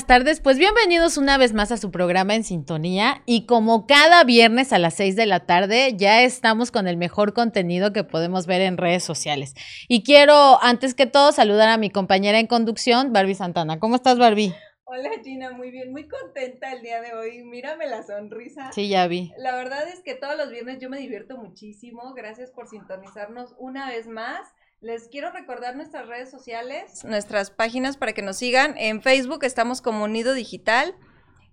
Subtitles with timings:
[0.00, 4.24] Buenas tardes, pues bienvenidos una vez más a su programa en sintonía y como cada
[4.24, 8.46] viernes a las 6 de la tarde ya estamos con el mejor contenido que podemos
[8.46, 9.54] ver en redes sociales.
[9.88, 13.78] Y quiero antes que todo saludar a mi compañera en conducción, Barbie Santana.
[13.78, 14.54] ¿Cómo estás, Barbie?
[14.84, 17.42] Hola Gina, muy bien, muy contenta el día de hoy.
[17.44, 18.72] Mírame la sonrisa.
[18.72, 19.34] Sí, ya vi.
[19.36, 22.14] La verdad es que todos los viernes yo me divierto muchísimo.
[22.14, 24.48] Gracias por sintonizarnos una vez más.
[24.80, 28.78] Les quiero recordar nuestras redes sociales, nuestras páginas para que nos sigan.
[28.78, 30.96] En Facebook estamos como Nido Digital.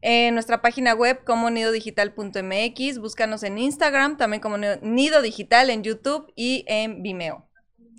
[0.01, 2.99] En nuestra página web como nidodigital.mx.
[2.99, 7.46] Búscanos en Instagram, también como Nido Digital, en YouTube y en Vimeo.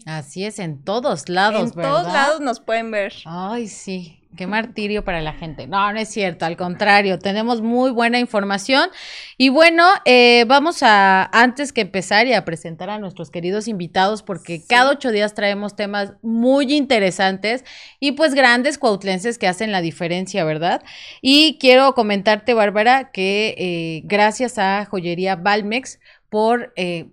[0.06, 3.12] Así es, en todos lados, en todos lados nos pueden ver.
[3.24, 4.18] Ay, sí.
[4.36, 5.66] Qué martirio para la gente.
[5.66, 8.90] No, no es cierto, al contrario, tenemos muy buena información.
[9.38, 14.22] Y bueno, eh, vamos a, antes que empezar y a presentar a nuestros queridos invitados,
[14.22, 17.64] porque cada ocho días traemos temas muy interesantes
[18.00, 20.84] y pues grandes cuautlenses que hacen la diferencia, ¿verdad?
[21.22, 26.72] Y quiero comentarte, Bárbara, que eh, gracias a Joyería Balmex por...
[26.76, 27.08] Eh,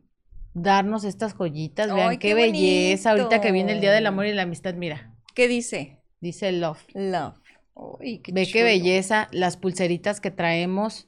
[0.56, 4.44] darnos estas joyitas, vean qué, belleza, ahorita que viene el Día del Amor y la
[4.44, 5.14] Amistad, mira.
[5.36, 6.00] ¿Qué dice?
[6.22, 6.82] Dice Love.
[6.96, 7.38] Love.
[8.00, 11.08] Ve qué belleza, las pulseritas que traemos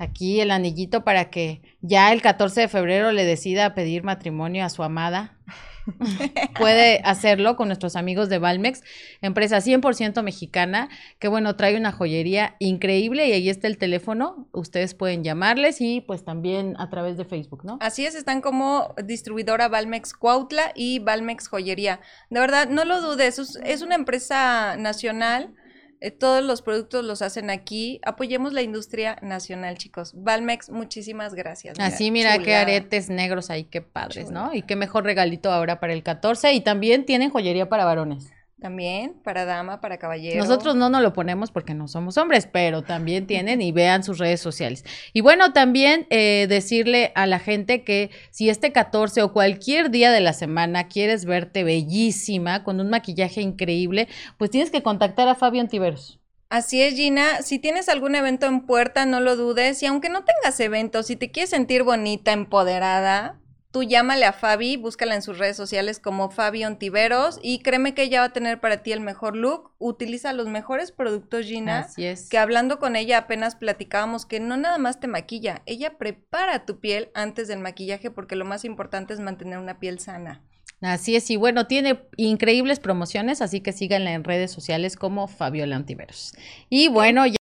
[0.00, 4.70] aquí, el anillito para que ya el 14 de febrero le decida pedir matrimonio a
[4.70, 5.38] su amada.
[6.58, 8.82] puede hacerlo con nuestros amigos de Valmex,
[9.20, 14.94] empresa 100% mexicana, que bueno, trae una joyería increíble y ahí está el teléfono, ustedes
[14.94, 17.78] pueden llamarles y pues también a través de Facebook, ¿no?
[17.80, 22.00] Así es, están como distribuidora Valmex Cuautla y Valmex Joyería.
[22.30, 25.54] De verdad, no lo dudes, es una empresa nacional
[26.00, 28.00] eh, todos los productos los hacen aquí.
[28.04, 30.12] Apoyemos la industria nacional, chicos.
[30.14, 31.78] Valmex, muchísimas gracias.
[31.78, 34.54] Así, mira qué aretes negros ahí, qué padres, ¿no?
[34.54, 36.54] Y qué mejor regalito ahora para el 14.
[36.54, 38.32] Y también tienen joyería para varones.
[38.60, 40.38] También, para dama, para caballero.
[40.38, 44.18] Nosotros no nos lo ponemos porque no somos hombres, pero también tienen y vean sus
[44.18, 44.84] redes sociales.
[45.14, 50.12] Y bueno, también eh, decirle a la gente que si este 14 o cualquier día
[50.12, 55.34] de la semana quieres verte bellísima, con un maquillaje increíble, pues tienes que contactar a
[55.34, 56.20] Fabio Antiveros.
[56.50, 57.42] Así es, Gina.
[57.42, 59.82] Si tienes algún evento en puerta, no lo dudes.
[59.82, 63.39] Y aunque no tengas evento, si te quieres sentir bonita, empoderada,
[63.72, 68.02] Tú llámale a Fabi, búscala en sus redes sociales como Fabi Ontiveros y créeme que
[68.02, 69.70] ella va a tener para ti el mejor look.
[69.78, 71.80] Utiliza los mejores productos, Gina.
[71.80, 72.28] Así es.
[72.28, 76.80] Que hablando con ella apenas platicábamos que no nada más te maquilla, ella prepara tu
[76.80, 80.42] piel antes del maquillaje porque lo más importante es mantener una piel sana.
[80.80, 85.76] Así es, y bueno, tiene increíbles promociones, así que síganla en redes sociales como Fabiola
[85.76, 86.32] Antiveros.
[86.70, 87.39] Y bueno, ya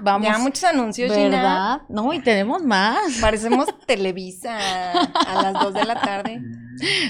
[0.00, 0.26] Vamos.
[0.26, 1.82] Ya muchos anuncios, ¿verdad?
[1.88, 3.18] No, y tenemos más.
[3.20, 6.40] Parecemos Televisa a las 2 de la tarde.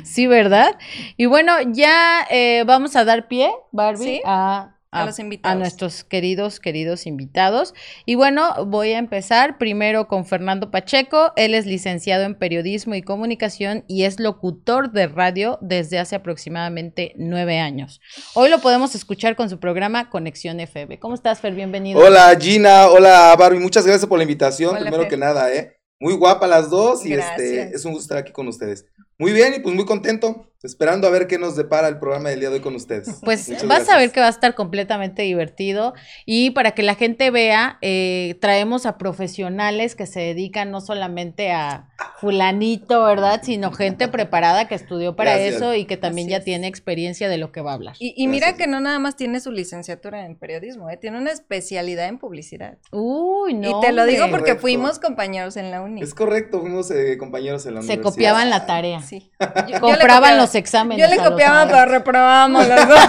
[0.02, 0.76] Sí, ¿verdad?
[1.16, 5.56] Y bueno, ya eh, vamos a dar pie, Barbie, a a, los invitados.
[5.56, 7.74] a nuestros queridos, queridos invitados.
[8.04, 11.32] Y bueno, voy a empezar primero con Fernando Pacheco.
[11.36, 17.14] Él es licenciado en periodismo y comunicación y es locutor de radio desde hace aproximadamente
[17.16, 18.00] nueve años.
[18.34, 20.98] Hoy lo podemos escuchar con su programa Conexión FM.
[20.98, 21.54] ¿Cómo estás, Fer?
[21.54, 21.98] Bienvenido.
[21.98, 22.88] Hola, Gina.
[22.88, 23.60] Hola, Barbie.
[23.60, 24.76] Muchas gracias por la invitación.
[24.78, 25.78] primero que nada, ¿eh?
[25.98, 28.84] Muy guapa las dos y este es un gusto estar aquí con ustedes.
[29.18, 32.40] Muy bien y pues muy contento, esperando a ver qué nos depara el programa del
[32.40, 33.20] día de hoy con ustedes.
[33.22, 35.94] Pues vas a ver que va a estar completamente divertido
[36.26, 41.52] y para que la gente vea, eh, traemos a profesionales que se dedican no solamente
[41.52, 41.88] a
[42.20, 43.40] fulanito, ¿verdad?
[43.42, 47.52] Sino gente preparada que estudió para eso y que también ya tiene experiencia de lo
[47.52, 47.96] que va a hablar.
[47.98, 50.96] Y, mira que no nada más tiene su licenciatura en periodismo, ¿eh?
[50.96, 52.78] tiene una especialidad en publicidad.
[52.90, 53.78] Uy, no.
[53.78, 56.02] Y te lo digo porque fuimos compañeros en la uni.
[56.02, 57.88] Es correcto, fuimos eh, compañeros en la uni.
[57.88, 59.02] Se copiaban la tarea.
[59.80, 61.04] Compraban los exámenes.
[61.04, 63.00] Yo le copiaba, pero reprobábamos los dos.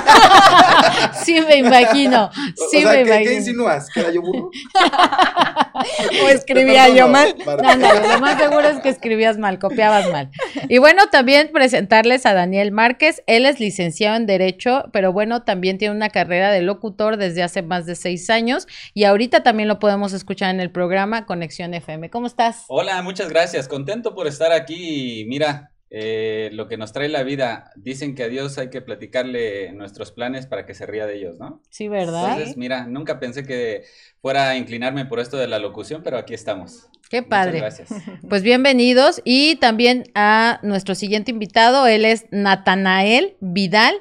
[1.24, 2.30] sí, me imagino.
[2.72, 3.30] Sí, me imagino.
[3.30, 3.90] ¿Qué insinúas?
[3.90, 4.50] ¿Que era yo burro?
[6.24, 7.36] o escribía yo mal.
[7.46, 10.32] No, no, lo más seguro es que escribías mal, copiabas mal.
[10.70, 13.24] Y bueno, también presentarles a Daniel Márquez.
[13.28, 17.62] Él es licenciado en Derecho, pero bueno, también tiene una carrera de locutor desde hace
[17.62, 18.68] más de seis años.
[18.94, 22.10] Y ahorita también lo podemos escuchar en el programa Conexión FM.
[22.10, 22.66] ¿Cómo estás?
[22.68, 23.68] Hola, muchas gracias.
[23.68, 25.26] Contento por estar aquí.
[25.28, 27.72] Mira, eh, lo que nos trae la vida.
[27.76, 31.38] Dicen que a Dios hay que platicarle nuestros planes para que se ría de ellos,
[31.38, 31.62] ¿no?
[31.70, 32.32] Sí, ¿verdad?
[32.32, 33.84] Entonces, mira, nunca pensé que
[34.20, 36.88] fuera a inclinarme por esto de la locución, pero aquí estamos.
[37.12, 37.60] Qué padre.
[37.60, 37.90] gracias.
[38.28, 43.94] Pues bienvenidos y también a nuestro siguiente invitado, él es Natanael Vidal.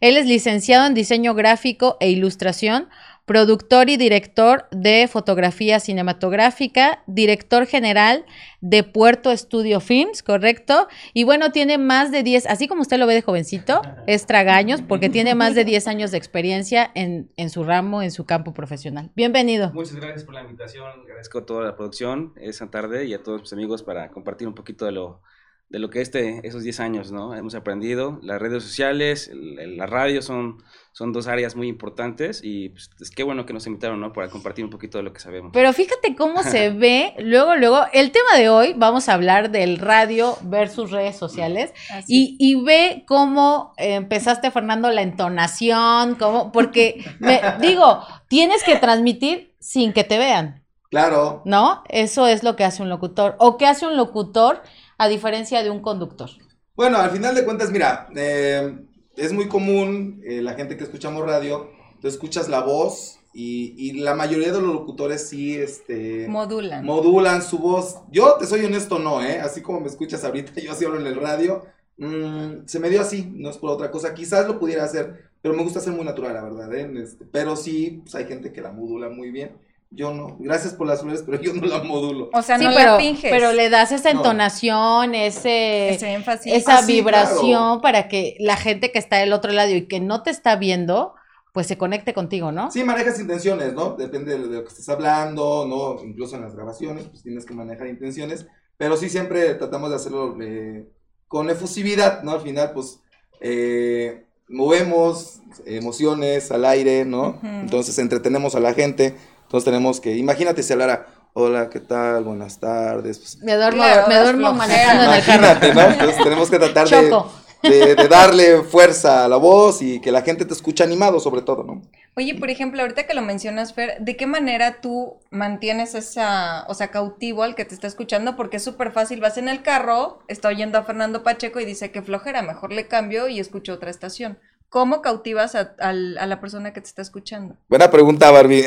[0.00, 2.88] Él es licenciado en diseño gráfico e ilustración
[3.30, 8.26] productor y director de fotografía cinematográfica, director general
[8.60, 10.88] de Puerto Studio Films, ¿correcto?
[11.14, 14.82] Y bueno, tiene más de 10, así como usted lo ve de jovencito, es tragaños,
[14.82, 18.52] porque tiene más de 10 años de experiencia en, en su ramo, en su campo
[18.52, 19.12] profesional.
[19.14, 19.70] Bienvenido.
[19.74, 23.42] Muchas gracias por la invitación, agradezco a toda la producción esa tarde y a todos
[23.42, 25.22] mis amigos para compartir un poquito de lo
[25.68, 27.34] de lo que este, esos 10 años, ¿no?
[27.34, 28.18] Hemos aprendido.
[28.22, 30.58] Las redes sociales, la radio son,
[30.92, 34.12] son dos áreas muy importantes y pues, es qué bueno que nos invitaron, ¿no?
[34.12, 35.50] Para compartir un poquito de lo que sabemos.
[35.52, 39.78] Pero fíjate cómo se ve, luego, luego, el tema de hoy, vamos a hablar del
[39.78, 41.72] radio versus redes sociales
[42.06, 49.54] y, y, ve cómo empezaste, Fernando, la entonación, cómo, porque, me, digo, tienes que transmitir
[49.60, 50.64] sin que te vean.
[50.90, 51.42] Claro.
[51.44, 51.84] ¿No?
[51.88, 53.36] Eso es lo que hace un locutor.
[53.38, 54.62] ¿O qué hace un locutor?
[55.00, 56.28] a diferencia de un conductor?
[56.76, 58.84] Bueno, al final de cuentas, mira, eh,
[59.20, 61.70] es muy común eh, la gente que escuchamos radio,
[62.00, 66.26] tú escuchas la voz y, la mayoría de los locutores sí, este...
[66.26, 66.84] Modulan.
[66.84, 67.98] Modulan su voz.
[68.10, 69.38] Yo, te soy honesto, no, ¿eh?
[69.40, 71.64] Así como me escuchas ahorita, yo así hablo en el radio,
[71.98, 74.14] mm, se me dio así, no es por otra cosa.
[74.14, 76.90] Quizás lo pudiera hacer, pero me gusta ser muy natural, la verdad, ¿eh?
[77.02, 79.52] Este, pero sí, pues hay gente que la modula muy bien.
[79.90, 80.36] Yo no.
[80.38, 82.30] Gracias por las flores, pero yo no la modulo.
[82.32, 83.30] O sea, no pero, la finges.
[83.30, 86.52] Pero le das esa entonación, ese, énfasis.
[86.52, 90.22] esa ah, vibración para que la gente que está del otro lado y que no
[90.22, 91.14] te está viendo,
[91.52, 92.70] pues se conecte contigo, ¿no?
[92.70, 93.96] Sí, manejas intenciones, ¿no?
[93.96, 96.02] Depende de lo que estés hablando, ¿no?
[96.04, 98.46] Incluso en las grabaciones, pues tienes que manejar intenciones.
[98.76, 100.88] Pero sí siempre tratamos de hacerlo eh,
[101.26, 102.32] con efusividad, ¿no?
[102.32, 103.00] Al final, pues,
[103.40, 107.40] eh, movemos emociones al aire, ¿no?
[107.42, 109.16] Entonces entretenemos a la gente.
[109.50, 112.22] Entonces tenemos que, imagínate si hablara, hola, ¿qué tal?
[112.22, 113.18] Buenas tardes.
[113.18, 115.74] Pues, me duermo, me duermo manejando en el carro.
[115.74, 115.90] ¿no?
[115.90, 120.44] Entonces tenemos que tratar de, de, darle fuerza a la voz y que la gente
[120.44, 121.82] te escuche animado sobre todo, ¿no?
[122.16, 126.74] Oye, por ejemplo, ahorita que lo mencionas, Fer, ¿de qué manera tú mantienes esa, o
[126.74, 128.36] sea, cautivo al que te está escuchando?
[128.36, 131.90] Porque es súper fácil, vas en el carro, está oyendo a Fernando Pacheco y dice
[131.90, 134.38] que flojera, mejor le cambio y escucho otra estación.
[134.70, 137.56] ¿Cómo cautivas a, la persona que te está escuchando?
[137.68, 138.64] Buena pregunta, Barbie.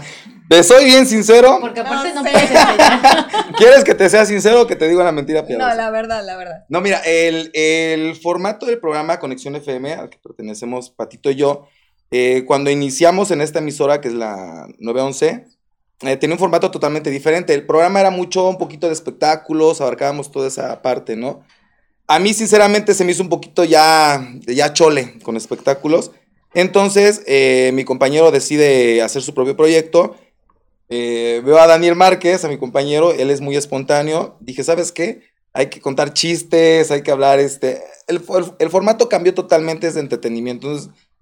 [0.50, 1.56] ¿Te soy bien sincero?
[1.62, 2.50] Porque aparte no, puedes
[3.56, 5.70] ¿Quieres que te sea sincero o que te diga una mentira piadosa?
[5.70, 6.66] No, la verdad, la verdad.
[6.68, 11.66] No, mira, el, formato del programa Conexión FM, al que pertenecemos Patito y yo,
[12.10, 15.46] eh, cuando iniciamos en esta emisora, que es la 911,
[16.02, 17.54] eh, tenía un formato totalmente diferente.
[17.54, 21.44] El programa era mucho, un poquito de espectáculos, abarcábamos toda esa parte, ¿no?
[22.08, 26.12] A mí, sinceramente, se me hizo un poquito ya, ya chole con espectáculos.
[26.54, 30.16] Entonces, eh, mi compañero decide hacer su propio proyecto.
[30.88, 34.36] Eh, veo a Daniel Márquez, a mi compañero, él es muy espontáneo.
[34.40, 35.22] Dije, ¿sabes qué?
[35.52, 37.82] Hay que contar chistes, hay que hablar, este...
[38.06, 38.20] El,
[38.70, 40.68] formato cambió totalmente de entretenimiento.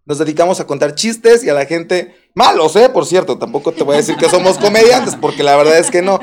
[0.05, 2.91] Nos dedicamos a contar chistes y a la gente, malos, ¿eh?
[2.91, 6.03] Por cierto, tampoco te voy a decir que somos comediantes, porque la verdad es que
[6.03, 6.21] no.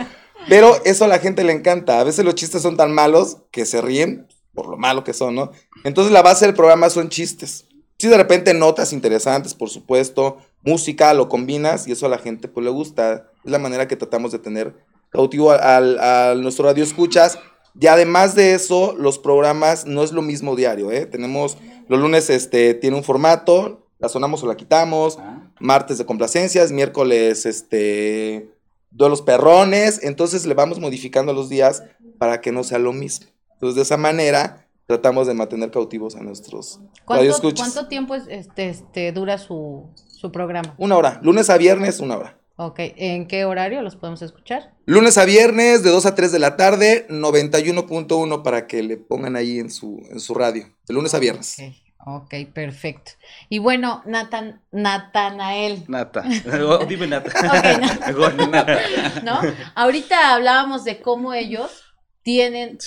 [0.48, 2.00] Pero eso a la gente le encanta.
[2.00, 5.36] A veces los chistes son tan malos que se ríen por lo malo que son,
[5.36, 5.51] ¿no?
[5.83, 7.65] Entonces la base del programa son chistes.
[7.98, 12.48] Si de repente notas interesantes, por supuesto, música, lo combinas y eso a la gente
[12.48, 13.30] pues le gusta.
[13.45, 14.75] Es la manera que tratamos de tener
[15.09, 17.38] cautivo a, nuestro radio escuchas.
[17.80, 21.06] Y además de eso, los programas no es lo mismo diario, ¿eh?
[21.06, 21.57] Tenemos,
[21.88, 25.50] los lunes este, tiene un formato, la sonamos o la quitamos, ah.
[25.59, 28.50] martes de complacencias, miércoles, este,
[28.98, 31.84] los perrones, entonces le vamos modificando los días
[32.17, 33.27] para que no sea lo mismo.
[33.62, 39.12] Entonces, de esa manera, tratamos de mantener cautivos a nuestros ¿Cuánto, ¿Cuánto tiempo este, este,
[39.12, 39.88] dura su,
[40.34, 40.74] programa?
[40.80, 41.20] Una hora.
[41.22, 42.39] Lunes a viernes, una hora.
[42.56, 42.80] Ok.
[42.80, 44.74] ¿En qué horario los podemos escuchar?
[44.88, 49.36] Lunes a viernes, de 2 a 3 de la tarde, 91.1 para que le pongan
[49.36, 50.65] ahí en su, en su radio.
[50.88, 51.58] De lunes a viernes.
[52.03, 53.12] Ok, perfecto.
[53.48, 55.84] Y bueno, Nathan, Natanael.
[55.88, 56.24] Nata.
[56.65, 57.30] Oh, dime Nata.
[58.51, 58.80] Nata.
[59.24, 59.39] ¿No?
[59.75, 61.90] Ahorita hablábamos de cómo ellos
[62.24, 62.78] tienen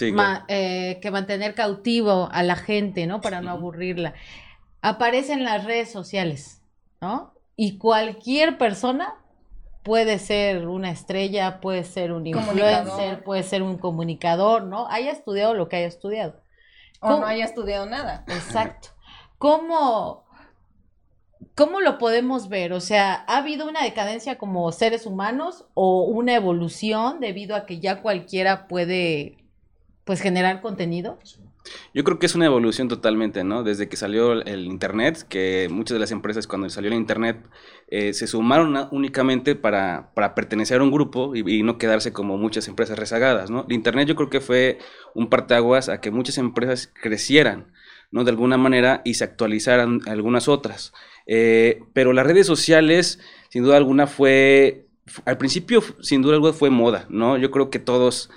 [0.49, 3.21] eh, que mantener cautivo a la gente, ¿no?
[3.21, 4.14] Para no aburrirla.
[4.81, 6.62] Aparecen las redes sociales,
[7.00, 7.35] ¿no?
[7.57, 9.14] Y cualquier persona
[9.83, 14.88] puede ser una estrella, puede ser un influencer, puede ser un comunicador, ¿no?
[14.88, 16.41] Haya estudiado lo que haya estudiado.
[17.00, 18.25] O no haya estudiado nada.
[18.29, 18.88] Exacto.
[19.38, 20.24] ¿Cómo,
[21.54, 22.73] ¿Cómo lo podemos ver?
[22.73, 27.78] O sea, ¿ha habido una decadencia como seres humanos o una evolución debido a que
[27.78, 29.38] ya cualquiera puede
[30.04, 31.18] pues generar contenido?
[31.94, 33.62] Yo creo que es una evolución totalmente, ¿no?
[33.62, 37.38] Desde que salió el Internet, que muchas de las empresas cuando salió el Internet
[37.88, 42.68] eh, se sumaron únicamente para, para, pertenecer a un grupo y, no quedarse como muchas
[42.68, 43.64] empresas rezagadas, ¿no?
[43.66, 44.78] El Internet yo creo que fue
[45.14, 47.73] un parteaguas a que muchas empresas crecieran,
[48.11, 48.25] ¿no?
[48.25, 50.92] De alguna manera y se actualizaran algunas otras.
[51.26, 54.87] Eh, pero las redes sociales, sin duda alguna, fue,
[55.25, 57.37] al principio, sin duda alguna, fue moda, ¿no?
[57.37, 58.31] Yo creo que todos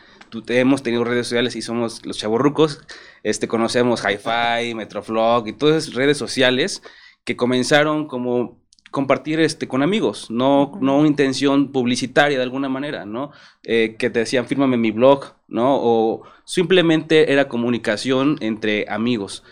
[0.47, 2.81] hemos tenido redes sociales y somos los chavorrucos,
[3.23, 6.81] este, conocemos Hi-Fi, Metroflog y todas esas redes sociales
[7.23, 8.57] que comenzaron como
[8.91, 13.31] compartir este con amigos, no, no una intención publicitaria de alguna manera, ¿no?
[13.63, 15.77] Eh, que te decían, fírmame mi blog, ¿no?
[15.79, 19.43] O simplemente era comunicación entre amigos.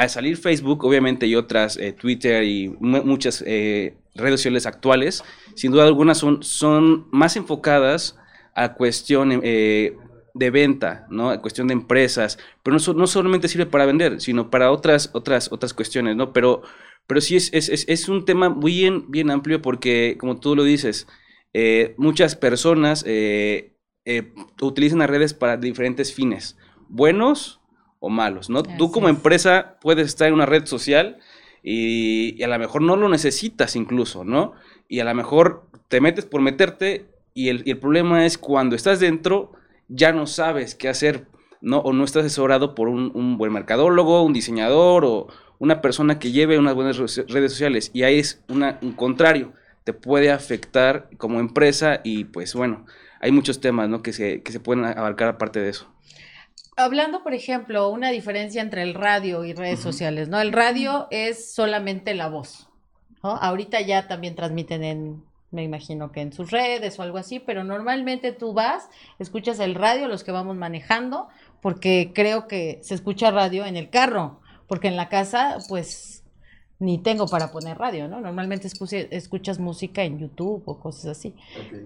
[0.00, 5.22] Al salir Facebook, obviamente, y otras, eh, Twitter y muchas eh, redes sociales actuales,
[5.54, 8.18] sin duda alguna son, son más enfocadas
[8.54, 11.30] a cuestión de venta, ¿no?
[11.30, 15.52] A cuestión de empresas, pero no, no solamente sirve para vender, sino para otras, otras,
[15.52, 16.32] otras cuestiones, ¿no?
[16.32, 16.62] Pero
[17.10, 21.08] pero sí es, es, es, un tema bien, bien amplio porque, como tú lo dices,
[21.52, 26.56] eh, muchas personas eh, eh, utilizan las redes para diferentes fines,
[26.88, 27.59] buenos
[28.00, 28.62] o malos, ¿no?
[28.62, 31.18] tú como empresa puedes estar en una red social
[31.62, 34.54] y, a lo mejor no lo necesitas incluso, ¿no?
[34.88, 38.74] Y a lo mejor te metes por meterte y el, y el problema es cuando
[38.74, 39.52] estás dentro
[39.88, 41.26] ya no sabes qué hacer,
[41.60, 41.78] ¿no?
[41.80, 45.28] O no estás asesorado por un, un buen mercadólogo, un diseñador o
[45.58, 49.52] una persona que lleve unas buenas redes sociales y ahí es una, un contrario,
[49.84, 52.86] te puede afectar como empresa y pues bueno,
[53.20, 54.02] hay muchos temas ¿no?
[54.02, 55.92] que, se, que se pueden abarcar aparte de eso.
[56.80, 60.40] Hablando, por ejemplo, una diferencia entre el radio y redes sociales, ¿no?
[60.40, 62.68] El radio es solamente la voz,
[63.22, 63.30] ¿no?
[63.36, 67.64] Ahorita ya también transmiten en, me imagino que en sus redes o algo así, pero
[67.64, 71.28] normalmente tú vas, escuchas el radio, los que vamos manejando,
[71.60, 76.24] porque creo que se escucha radio en el carro, porque en la casa, pues,
[76.78, 78.20] ni tengo para poner radio, ¿no?
[78.20, 78.68] Normalmente
[79.10, 81.34] escuchas música en YouTube o cosas así.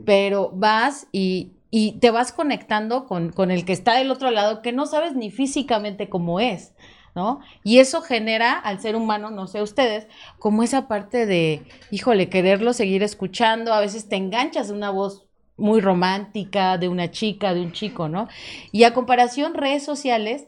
[0.05, 4.63] Pero vas y, y, te vas conectando con, con el que está del otro lado,
[4.63, 6.73] que no sabes ni físicamente cómo es.
[7.17, 7.41] ¿no?
[7.65, 10.07] Y eso genera al ser humano, no sé ustedes,
[10.39, 15.25] como esa parte de, híjole, quererlo seguir escuchando, a veces te enganchas de una voz
[15.57, 18.29] muy romántica, de una chica, de un chico, ¿no?
[18.71, 20.47] Y a comparación redes sociales,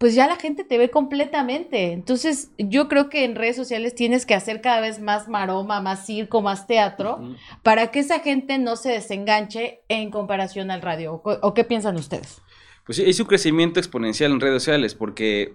[0.00, 1.92] pues ya la gente te ve completamente.
[1.92, 6.06] Entonces, yo creo que en redes sociales tienes que hacer cada vez más maroma, más
[6.06, 7.20] circo, más teatro,
[7.62, 11.20] para que esa gente no se desenganche en comparación al radio.
[11.22, 12.40] ¿O, qué piensan ustedes?
[12.86, 15.52] Pues sí, es un crecimiento exponencial en redes sociales, porque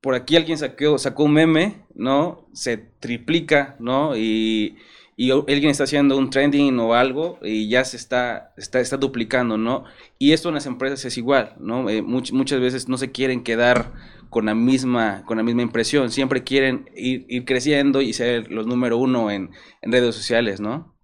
[0.00, 2.48] por aquí alguien sacó, sacó un meme, ¿no?
[2.54, 4.16] Se triplica, ¿no?
[4.16, 4.78] Y
[5.16, 9.84] y alguien está haciendo un trending o algo y ya se está, está, duplicando, ¿no?
[10.18, 11.88] Y esto en las empresas es igual, ¿no?
[11.88, 13.92] Eh, muchas veces no se quieren quedar
[14.30, 18.98] con la misma, con la misma impresión, siempre quieren ir, creciendo y ser los número
[18.98, 19.50] uno en,
[19.82, 20.94] en redes sociales, ¿no?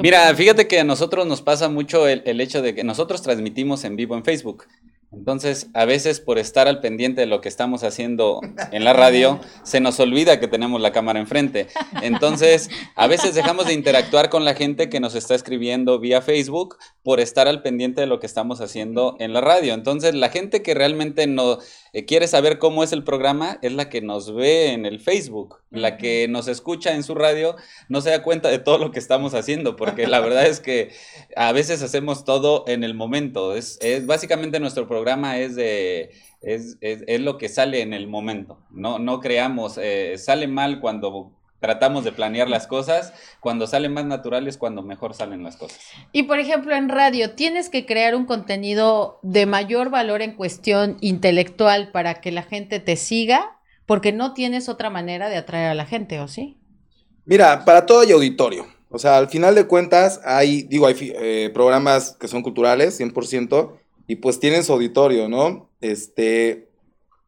[0.00, 3.96] Mira, fíjate que a nosotros nos pasa mucho el, hecho de que nosotros transmitimos en
[3.96, 4.66] vivo en Facebook.
[5.10, 8.40] Entonces, a veces por estar al pendiente de lo que estamos haciendo
[8.72, 11.68] en la radio, se nos olvida que tenemos la cámara enfrente.
[12.02, 16.76] Entonces, a veces dejamos de interactuar con la gente que nos está escribiendo vía Facebook
[17.02, 19.72] por estar al pendiente de lo que estamos haciendo en la radio.
[19.72, 21.58] Entonces, la gente que realmente no
[21.94, 25.62] eh, quiere saber cómo es el programa es la que nos ve en el Facebook,
[25.70, 27.56] la que nos escucha en su radio,
[27.88, 30.90] no se da cuenta de todo lo que estamos haciendo, porque la verdad es que
[31.34, 33.56] a veces hacemos todo en el momento.
[33.56, 38.06] Es, es básicamente nuestro programa es de es, es, es, lo que sale en el
[38.06, 38.58] momento.
[38.70, 44.04] No, no creamos, eh, sale mal cuando tratamos de planear las cosas, cuando salen más
[44.04, 45.80] naturales, cuando mejor salen las cosas.
[46.12, 50.96] Y por ejemplo, en radio, tienes que crear un contenido de mayor valor en cuestión
[51.00, 55.74] intelectual para que la gente te siga, porque no tienes otra manera de atraer a
[55.74, 56.58] la gente, ¿o sí?
[57.24, 58.66] Mira, para todo hay auditorio.
[58.90, 63.77] O sea, al final de cuentas, hay, digo, hay eh, programas que son culturales, 100%,
[64.08, 65.70] y pues tienen su auditorio, ¿no?
[65.80, 66.68] Este,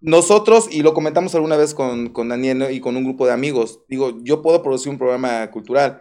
[0.00, 3.80] nosotros, y lo comentamos alguna vez con, con Daniel y con un grupo de amigos,
[3.86, 6.00] digo, yo puedo producir un programa cultural.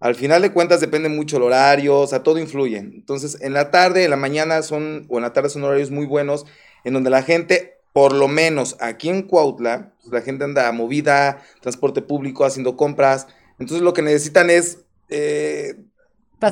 [0.00, 2.78] Al final de cuentas depende mucho el horario, o sea, todo influye.
[2.78, 6.06] Entonces, en la tarde, en la mañana son, o en la tarde son horarios muy
[6.06, 6.44] buenos,
[6.82, 11.40] en donde la gente, por lo menos aquí en Cuautla, pues, la gente anda movida,
[11.62, 13.28] transporte público, haciendo compras.
[13.60, 15.76] Entonces, lo que necesitan es eh,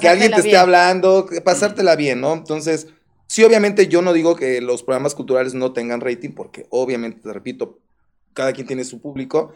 [0.01, 2.35] que alguien te esté hablando, pasártela bien, ¿no?
[2.35, 2.87] Entonces,
[3.27, 7.33] Sí, obviamente yo no digo que los programas culturales no tengan rating, porque obviamente, te
[7.33, 7.79] repito,
[8.33, 9.53] cada quien tiene su público,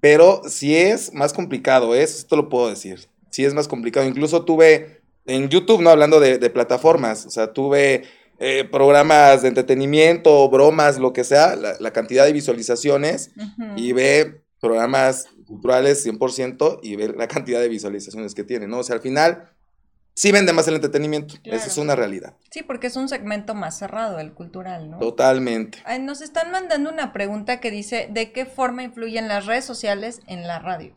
[0.00, 2.02] pero sí es más complicado, ¿eh?
[2.02, 3.08] eso esto lo puedo decir.
[3.30, 4.06] Sí es más complicado.
[4.06, 8.04] Incluso tuve en YouTube, no hablando de, plataformas, o sea, tuve
[8.38, 13.32] eh, programas de entretenimiento, bromas, lo que sea, la, cantidad de visualizaciones
[13.76, 18.78] y ve programas culturales 100% y ver la cantidad de visualizaciones que tienen, ¿no?
[18.78, 19.50] O sea, al final
[20.16, 21.34] sí vende más el entretenimiento.
[21.44, 22.34] Esa es una realidad.
[22.50, 24.98] Sí, porque es un segmento más cerrado, el cultural, ¿no?
[24.98, 25.78] Totalmente.
[26.00, 30.46] nos están mandando una pregunta que dice, ¿de qué forma influyen las redes sociales en
[30.46, 30.94] la radio?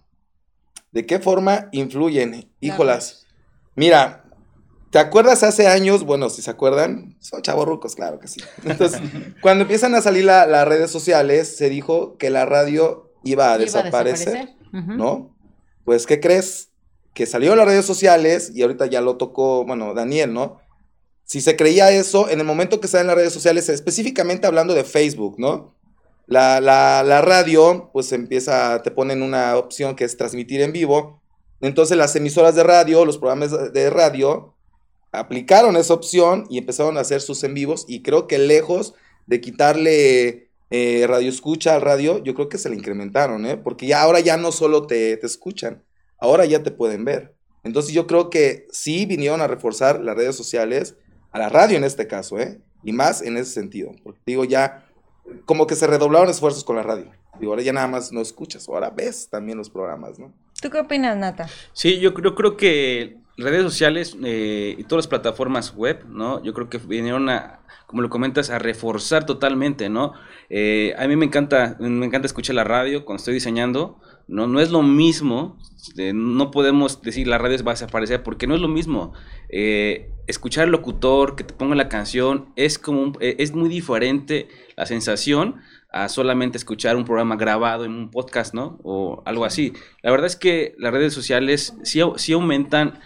[0.91, 2.49] ¿De qué forma influyen?
[2.61, 3.27] Híjolas.
[3.75, 4.23] Mira,
[4.89, 6.05] ¿te acuerdas hace años?
[6.05, 8.41] Bueno, si se acuerdan, son chavorrucos, claro que sí.
[8.63, 9.01] Entonces,
[9.41, 14.55] cuando empiezan a salir las redes sociales, se dijo que la radio iba a desaparecer,
[14.71, 15.35] ¿no?
[15.83, 16.68] Pues, ¿qué crees?
[17.13, 20.59] Que salió en las redes sociales y ahorita ya lo tocó, bueno, Daniel, ¿no?
[21.25, 24.73] Si se creía eso, en el momento que sale en las redes sociales, específicamente hablando
[24.73, 25.75] de Facebook, ¿no?
[26.25, 31.21] La, la, radio, pues empieza, te ponen una opción que es transmitir en vivo.
[31.59, 34.53] Entonces las emisoras de radio, los programas de radio,
[35.11, 37.85] aplicaron esa opción y empezaron a hacer sus en vivos.
[37.87, 38.93] Y creo que lejos
[39.25, 43.57] de quitarle eh, radio escucha al radio, yo creo que se le incrementaron, ¿eh?
[43.57, 45.83] Porque ya ahora ya no solo te, te escuchan,
[46.19, 47.33] ahora ya te pueden ver.
[47.63, 50.95] Entonces yo creo que sí vinieron a reforzar las redes sociales,
[51.31, 52.59] a la radio en este caso, ¿eh?
[52.83, 53.91] Y más en ese sentido.
[54.03, 54.85] Porque digo, ya
[55.45, 57.11] como que se redoblaron esfuerzos con la radio.
[57.39, 60.33] Digo, ahora ya nada más no escuchas, ahora ves también los programas, ¿no?
[60.61, 61.47] ¿Tú qué opinas, Nata?
[61.73, 66.43] Sí, yo creo, creo que redes sociales eh, y todas las plataformas web, ¿no?
[66.43, 70.13] Yo creo que vinieron a, como lo comentas, a reforzar totalmente, ¿no?
[70.49, 73.99] Eh, a mí me encanta, me encanta escuchar la radio cuando estoy diseñando,
[74.29, 75.57] no, no es lo mismo,
[75.97, 79.13] eh, no podemos decir la radio va a desaparecer porque no es lo mismo.
[79.49, 84.47] Eh, escuchar al locutor, que te ponga la canción, es, como eh, es muy diferente
[84.77, 85.55] la sensación
[85.91, 88.79] a solamente escuchar un programa grabado en un podcast, ¿no?
[88.83, 89.73] O algo así.
[90.03, 92.99] La verdad es que las redes sociales sí, sí aumentan,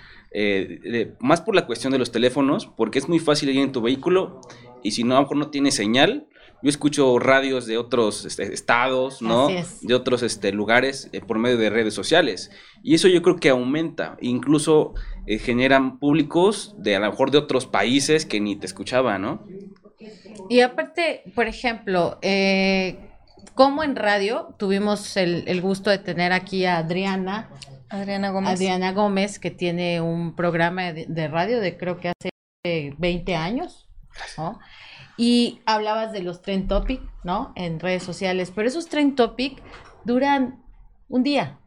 [1.20, 4.42] más por la cuestión de los teléfonos, porque es muy fácil ir en tu vehículo
[4.82, 6.27] y si no, a lo mejor no tiene señal,
[6.63, 9.50] yo escucho radios de otros este, estados, ¿no?
[9.82, 12.51] De otros este, lugares eh, por medio de redes sociales.
[12.82, 14.93] Y eso yo creo que aumenta, incluso
[15.27, 19.46] eh, generan públicos de a lo mejor de otros países que ni te escuchaban, ¿no?
[20.50, 23.10] Y aparte, por ejemplo, eh,
[23.55, 27.50] como en radio tuvimos el, gusto de tener aquí a Adriana.
[27.89, 28.51] Adriana Gómez.
[28.51, 32.30] Adriana Gómez, que tiene un programa de, de radio de creo que hace
[32.97, 33.89] 20 años,
[34.38, 34.62] ¿no?
[35.17, 37.54] Y hablabas de los trend topic, ¿no?
[37.56, 39.62] En redes sociales, pero esos trend topic
[40.06, 40.63] duran
[41.10, 41.60] un día.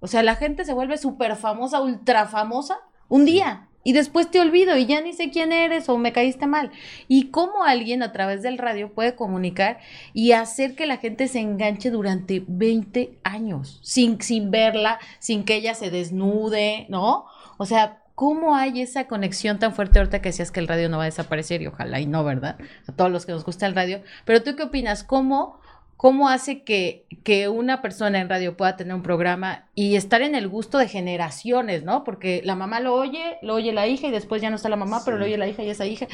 [0.00, 3.68] O sea, la gente se vuelve súper famosa, ultra famosa, un día.
[3.84, 6.70] Y después te olvido y ya ni sé quién eres o me caíste mal.
[7.08, 9.80] Y cómo alguien a través del radio puede comunicar
[10.12, 15.56] y hacer que la gente se enganche durante 20 años, sin, sin verla, sin que
[15.56, 17.26] ella se desnude, ¿no?
[17.58, 20.98] O sea, ¿Cómo hay esa conexión tan fuerte ahorita que decías que el radio no
[20.98, 21.62] va a desaparecer?
[21.62, 22.58] Y ojalá y no, ¿verdad?
[22.86, 24.02] A todos los que nos gusta el radio.
[24.24, 25.02] Pero tú qué opinas?
[25.02, 25.58] ¿Cómo,
[25.96, 30.34] cómo hace que, que una persona en radio pueda tener un programa y estar en
[30.34, 32.04] el gusto de generaciones, ¿no?
[32.04, 34.76] Porque la mamá lo oye, lo oye la hija y después ya no está la
[34.76, 36.06] mamá, pero lo oye la hija y esa hija.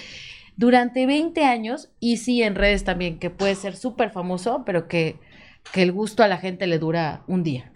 [0.56, 5.20] Durante 20 años, y sí en redes también, que puede ser súper famoso, pero que,
[5.72, 7.72] que el gusto a la gente le dura un día.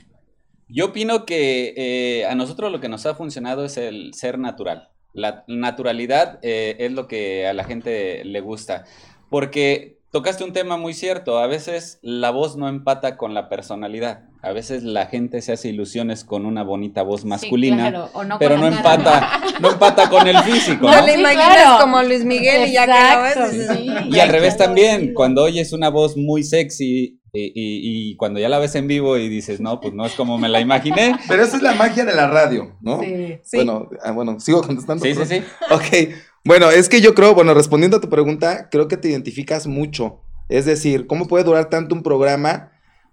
[0.73, 4.89] Yo opino que eh, a nosotros lo que nos ha funcionado es el ser natural.
[5.13, 8.85] La naturalidad eh, es lo que a la gente le gusta.
[9.29, 11.39] Porque tocaste un tema muy cierto.
[11.39, 14.25] A veces la voz no empata con la personalidad.
[14.41, 19.43] A veces la gente se hace ilusiones con una bonita voz masculina, pero no empata,
[19.61, 20.87] no empata con el físico.
[20.91, 24.07] No, le imaginas como Luis Miguel y ya que lo ves.
[24.11, 28.75] y al revés también, cuando oyes una voz muy sexy y, cuando ya la ves
[28.75, 31.17] en vivo y dices, no, pues no es como me la imaginé.
[31.29, 33.01] Pero esa es la magia de la radio, ¿no?
[33.01, 33.57] Sí, sí.
[33.57, 35.05] Bueno, ah, bueno, sigo contestando.
[35.05, 35.43] Sí, sí, sí.
[35.71, 36.15] Ok,
[36.45, 40.21] bueno, es que yo creo, bueno, respondiendo a tu pregunta, creo que te identificas mucho.
[40.49, 42.73] Es decir, ¿cómo puede durar tanto un programa?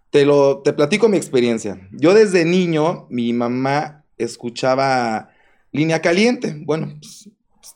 [0.09, 1.87] Te lo, te platico mi experiencia.
[1.91, 5.29] Yo desde niño, mi mamá escuchaba
[5.71, 6.55] Línea Caliente.
[6.65, 7.29] Bueno, pues,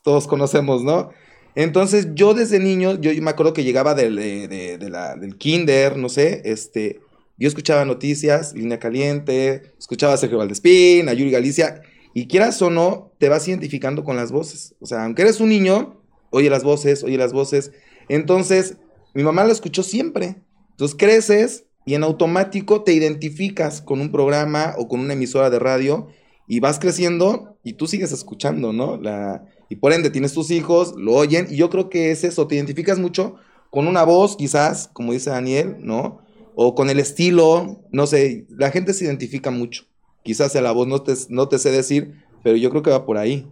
[0.04, 1.12] todos conocemos, ¿no?
[1.56, 7.00] Entonces yo desde niño, yo me acuerdo que llegaba del, del kinder, no sé, este,
[7.38, 11.82] yo escuchaba noticias, Línea Caliente, escuchaba a Sergio Valdespín, a Yuri Galicia,
[12.14, 14.76] y quieras o no, te vas identificando con las voces.
[14.80, 17.72] O sea, aunque eres un niño, oye las voces, oye las voces.
[18.08, 18.78] Entonces,
[19.14, 20.36] mi mamá lo escuchó siempre.
[20.72, 25.60] Entonces creces y en automático te identificas con un programa o con una emisora de
[25.60, 26.08] radio
[26.48, 28.98] y vas creciendo y tú sigues escuchando, ¿no?
[28.98, 32.48] La, y por ende tienes tus hijos, lo oyen, y yo creo que es eso,
[32.48, 33.36] te identificas mucho
[33.70, 36.22] con una voz, quizás, como dice Daniel, ¿no?
[36.56, 39.86] O con el estilo, no sé, la gente se identifica mucho.
[40.22, 43.06] Quizás sea la voz, no te, no te sé decir, pero yo creo que va
[43.06, 43.52] por ahí.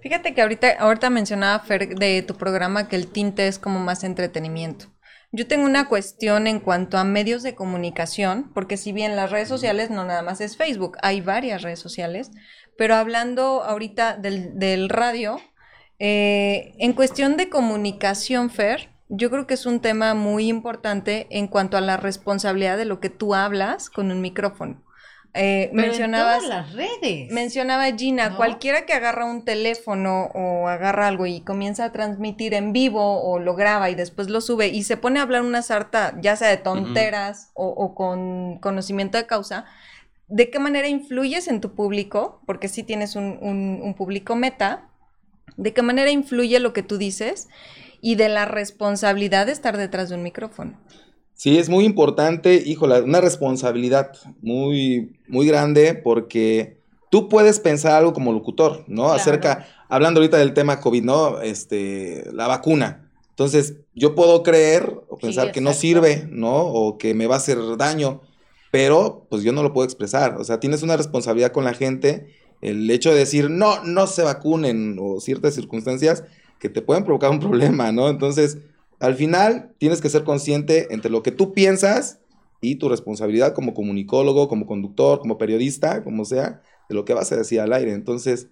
[0.00, 4.04] Fíjate que ahorita, ahorita mencionaba Fer de tu programa que el tinte es como más
[4.04, 4.86] entretenimiento.
[5.32, 9.48] Yo tengo una cuestión en cuanto a medios de comunicación, porque si bien las redes
[9.48, 12.30] sociales no nada más es Facebook, hay varias redes sociales,
[12.76, 15.40] pero hablando ahorita del, del radio,
[15.98, 21.46] eh, en cuestión de comunicación, Fer, yo creo que es un tema muy importante en
[21.46, 24.82] cuanto a la responsabilidad de lo que tú hablas con un micrófono.
[25.36, 27.30] Eh, mencionabas las redes.
[27.32, 32.72] Mencionaba Gina, cualquiera que agarra un teléfono o agarra algo y comienza a transmitir en
[32.72, 36.14] vivo o lo graba y después lo sube y se pone a hablar una sarta,
[36.20, 39.64] ya sea de tonteras o, con conocimiento de causa,
[40.28, 42.40] ¿de qué manera influyes en tu público?
[42.46, 44.88] Porque si tienes un, un público meta,
[45.56, 47.48] ¿de qué manera influye lo que tú dices?
[48.00, 50.78] Y de la responsabilidad de estar detrás de un micrófono.
[51.34, 56.78] Sí, es muy importante, híjole, una responsabilidad muy, muy grande porque
[57.10, 59.12] tú puedes pensar algo como locutor, ¿no?
[59.12, 61.40] Acerca, hablando ahorita del tema COVID, ¿no?
[61.40, 63.10] Este, la vacuna.
[63.30, 66.56] Entonces, yo puedo creer o pensar que no sirve, ¿no?
[66.56, 68.20] O que me va a hacer daño,
[68.74, 70.34] pero pues yo no lo puedo expresar.
[70.36, 72.26] O sea, tienes una responsabilidad con la gente.
[72.60, 76.24] El hecho de decir, no, no se vacunen o ciertas circunstancias
[76.58, 78.08] que te pueden provocar un problema, ¿no?
[78.08, 78.58] Entonces,
[78.98, 82.18] al final tienes que ser consciente entre lo que tú piensas
[82.60, 87.30] y tu responsabilidad como comunicólogo, como conductor, como periodista, como sea, de lo que vas
[87.30, 87.92] a decir al aire.
[87.92, 88.48] Entonces,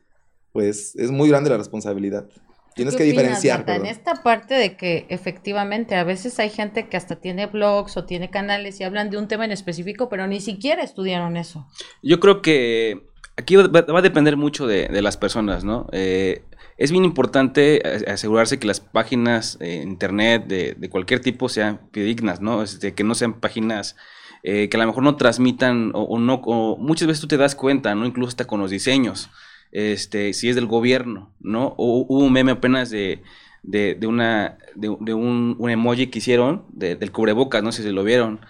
[0.52, 2.28] pues es muy grande la responsabilidad.
[2.74, 3.64] Tienes que diferenciar.
[3.68, 8.04] En esta parte de que efectivamente a veces hay gente que hasta tiene blogs o
[8.04, 11.66] tiene canales y hablan de un tema en específico, pero ni siquiera estudiaron eso.
[12.02, 13.02] Yo creo que
[13.36, 13.64] aquí va,
[13.98, 15.88] a depender mucho de, de las personas, ¿no?
[15.92, 16.44] Eh,
[16.82, 22.62] es bien importante asegurarse que las páginas de internet de, cualquier tipo sean fidedignas, ¿no?
[22.62, 23.96] Este, que no sean páginas
[24.42, 26.40] eh, que a lo mejor no transmitan o, no,
[26.78, 28.06] muchas veces tú te das cuenta, ¿no?
[28.06, 29.30] Incluso hasta con los diseños,
[29.72, 31.74] este, si es del gobierno, ¿no?
[31.76, 33.22] O hubo un meme apenas de,
[33.62, 38.40] de, una, de, un, un, emoji que hicieron del cubrebocas, no sé si lo vieron,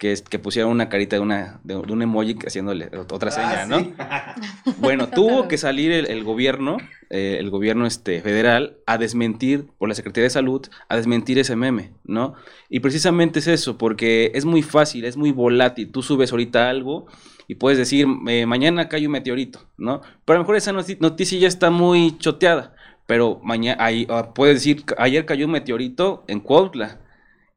[0.00, 3.92] que, que pusieron una carita de, una, de, un emoji haciéndole otra ah, seña, ¿no?
[4.78, 6.78] bueno, tuvo que salir el, gobierno,
[7.10, 11.54] eh, el gobierno este, federal, a desmentir, por la Secretaría de Salud, a desmentir ese
[11.54, 12.32] meme, ¿no?
[12.70, 15.92] Y precisamente es eso, porque es muy fácil, es muy volátil.
[15.92, 17.04] Tú subes ahorita algo
[17.46, 20.00] y puedes decir, eh, mañana cae un meteorito, ¿no?
[20.24, 24.56] Pero a lo mejor esa noticia ya está muy choteada, pero mañana, ahí, ah, puedes
[24.56, 27.00] decir, ayer cayó un meteorito en Cuautla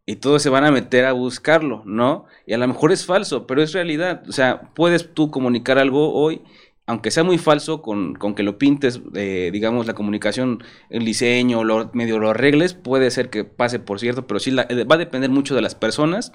[0.06, 2.26] y todos se van a meter a buscarlo, ¿no?
[2.46, 4.24] Y a lo mejor es falso, pero es realidad.
[4.28, 6.42] O sea, puedes tú comunicar algo hoy,
[6.86, 11.64] aunque sea muy falso, con, con que lo pintes, eh, digamos, la comunicación, el diseño,
[11.64, 15.00] lo, medio lo arregles, puede ser que pase, por cierto, pero sí eh, va a
[15.00, 16.34] depender mucho de las personas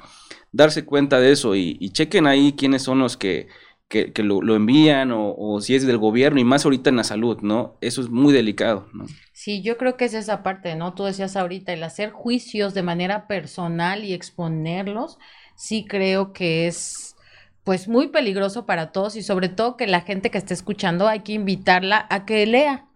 [0.52, 3.48] darse cuenta de eso y, y chequen ahí quiénes son los que
[3.88, 7.78] que, lo, envían o, si es del gobierno y más ahorita en la salud, ¿no?
[7.80, 9.06] Eso es muy delicado, ¿no?
[9.32, 10.92] Sí, yo creo que es esa parte, ¿no?
[10.92, 15.18] Tú decías ahorita, el hacer juicios de manera personal y exponerlos,
[15.56, 17.16] sí creo que es
[17.64, 21.20] pues muy peligroso para todos y sobre todo que la gente que esté escuchando hay
[21.20, 22.86] que invitarla a que lea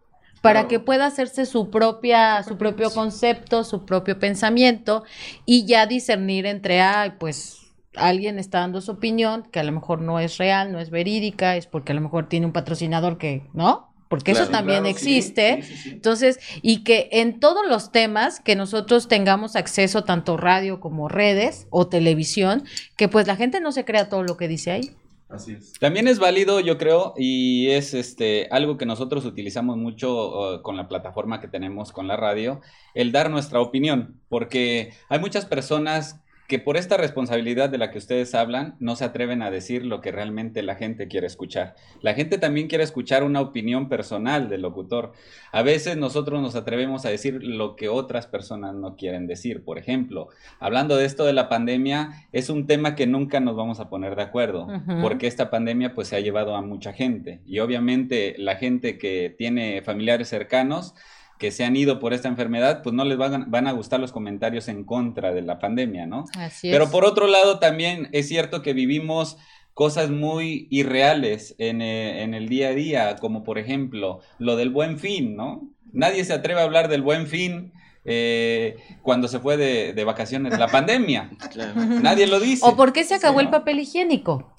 [0.40, 5.04] para que pueda hacerse su propia su propio concepto, su propio pensamiento
[5.44, 7.61] y ya discernir entre ay, pues
[7.96, 11.56] alguien está dando su opinión, que a lo mejor no es real, no es verídica,
[11.56, 13.92] es porque a lo mejor tiene un patrocinador que, ¿no?
[14.08, 15.64] Porque eso también existe.
[15.86, 21.66] Entonces, y que en todos los temas que nosotros tengamos acceso, tanto radio como redes
[21.70, 22.64] o televisión,
[22.98, 24.90] que pues la gente no se crea todo lo que dice ahí.
[25.30, 25.72] Así es.
[25.80, 30.76] También es válido, yo creo, y es este algo que nosotros utilizamos mucho uh, con
[30.76, 32.60] la plataforma que tenemos con la radio,
[32.92, 36.21] el dar nuestra opinión, porque hay muchas personas
[36.52, 40.02] que por esta responsabilidad de la que ustedes hablan, no se atreven a decir lo
[40.02, 41.76] que realmente la gente quiere escuchar.
[42.02, 45.12] La gente también quiere escuchar una opinión personal del locutor.
[45.50, 49.64] A veces nosotros nos atrevemos a decir lo que otras personas no quieren decir.
[49.64, 50.28] Por ejemplo,
[50.60, 54.14] hablando de esto de la pandemia, es un tema que nunca nos vamos a poner
[54.14, 54.68] de acuerdo,
[55.00, 59.34] porque esta pandemia pues se ha llevado a mucha gente y obviamente la gente que
[59.38, 60.94] tiene familiares cercanos,
[61.42, 64.12] que se han ido por esta enfermedad, pues no les van, van a gustar los
[64.12, 66.26] comentarios en contra de la pandemia, ¿no?
[66.38, 69.38] Así Pero por otro lado, también es cierto que vivimos
[69.74, 74.70] cosas muy irreales en, eh, en, el día a día, como por ejemplo lo del
[74.70, 75.68] buen fin, ¿no?
[75.92, 77.72] Nadie se atreve a hablar del buen fin
[78.04, 81.30] eh, cuando se fue de, vacaciones la pandemia.
[82.02, 82.64] Nadie lo dice.
[82.66, 84.52] O por qué se acabó el papel higiénico.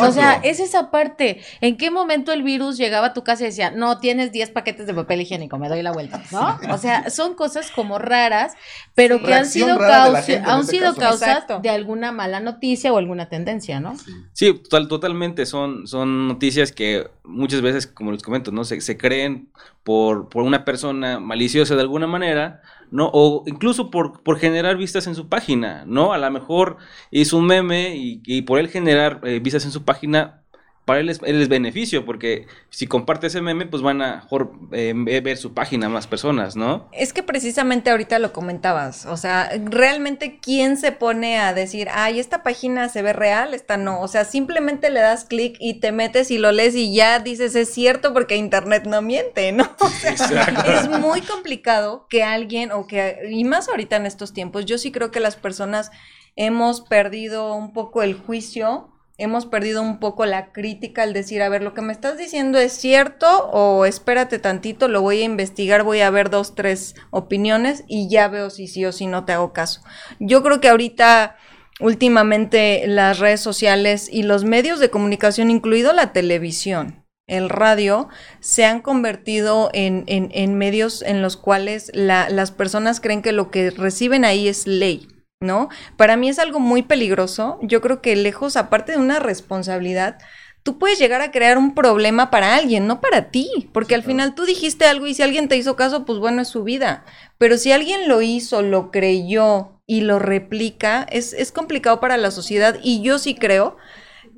[0.00, 1.42] o sea, es esa parte.
[1.60, 4.86] ¿En qué momento el virus llegaba a tu casa y decía, no, tienes 10 paquetes
[4.86, 6.22] de papel higiénico, me doy la vuelta?
[6.32, 6.58] ¿No?
[6.72, 8.54] O sea, son cosas como raras,
[8.94, 13.80] pero que han sido, han este sido causas de alguna mala noticia o alguna tendencia,
[13.80, 13.94] ¿no?
[14.32, 15.44] Sí, total, totalmente.
[15.44, 18.64] Son, son noticias que muchas veces, como les comento, ¿no?
[18.64, 19.50] Se, se creen
[19.84, 23.10] por, por una persona maliciosa de alguna manera, ¿no?
[23.12, 26.12] O incluso por, por generar vistas en su página, ¿no?
[26.12, 26.76] A lo mejor
[27.10, 30.42] hizo un meme y, por él generar eh, vistas en su página
[30.90, 34.26] para él es, beneficio, porque si comparte ese meme, pues van a
[34.72, 36.88] eh, ver su página más personas, ¿no?
[36.90, 42.18] Es que precisamente ahorita lo comentabas, o sea, realmente quién se pone a decir, ay,
[42.18, 45.92] esta página se ve real, esta no, o sea, simplemente le das clic y te
[45.92, 49.70] metes y lo lees y ya dices, es cierto porque internet no miente, ¿no?
[49.80, 50.42] O sea,
[50.76, 54.90] es muy complicado que alguien, o que, y más ahorita en estos tiempos, yo sí
[54.90, 55.92] creo que las personas
[56.34, 58.89] hemos perdido un poco el juicio
[59.20, 62.58] hemos perdido un poco la crítica al decir, a ver, lo que me estás diciendo
[62.58, 67.84] es cierto o espérate tantito, lo voy a investigar, voy a ver dos, tres opiniones
[67.86, 69.82] y ya veo si sí o si no te hago caso.
[70.18, 71.36] Yo creo que ahorita,
[71.80, 78.08] últimamente, las redes sociales y los medios de comunicación, incluido la televisión, el radio,
[78.40, 83.70] se han convertido en, en, medios en los cuales las personas creen que lo que
[83.70, 85.06] reciben ahí es ley.
[85.40, 85.70] ¿No?
[85.96, 87.58] Para mí es algo muy peligroso.
[87.62, 90.18] Yo creo que lejos, aparte de una responsabilidad,
[90.62, 94.34] tú puedes llegar a crear un problema para alguien, no para ti, porque al final
[94.34, 97.06] tú dijiste algo y si alguien te hizo caso, pues bueno, es su vida.
[97.38, 102.30] Pero si alguien lo hizo, lo creyó y lo replica, es, es complicado para la
[102.30, 103.78] sociedad y yo sí creo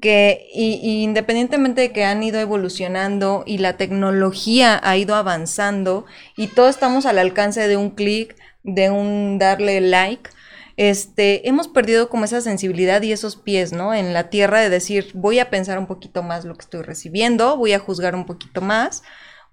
[0.01, 6.71] que independientemente de que han ido evolucionando y la tecnología ha ido avanzando y todos
[6.71, 10.31] estamos al alcance de un clic, de un darle like,
[10.77, 13.95] este, hemos perdido como esa sensibilidad y esos pies, ¿no?
[13.95, 17.57] En la tierra de decir, voy a pensar un poquito más lo que estoy recibiendo,
[17.57, 19.03] voy a juzgar un poquito más,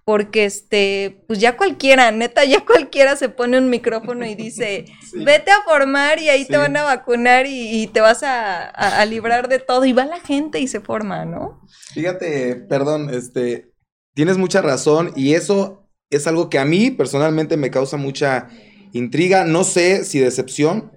[0.06, 5.52] porque este, pues ya cualquiera, neta, ya cualquiera se pone un micrófono y dice, vete
[5.52, 9.86] a formar y ahí te van a vacunar y, te vas a, librar de todo,
[9.86, 11.62] y va la gente y se forma, ¿no?
[11.94, 13.72] Fíjate, perdón, este,
[14.16, 18.50] tienes mucha razón y eso es algo que a mí personalmente me causa mucha
[18.94, 20.92] intriga, no sé si decepción,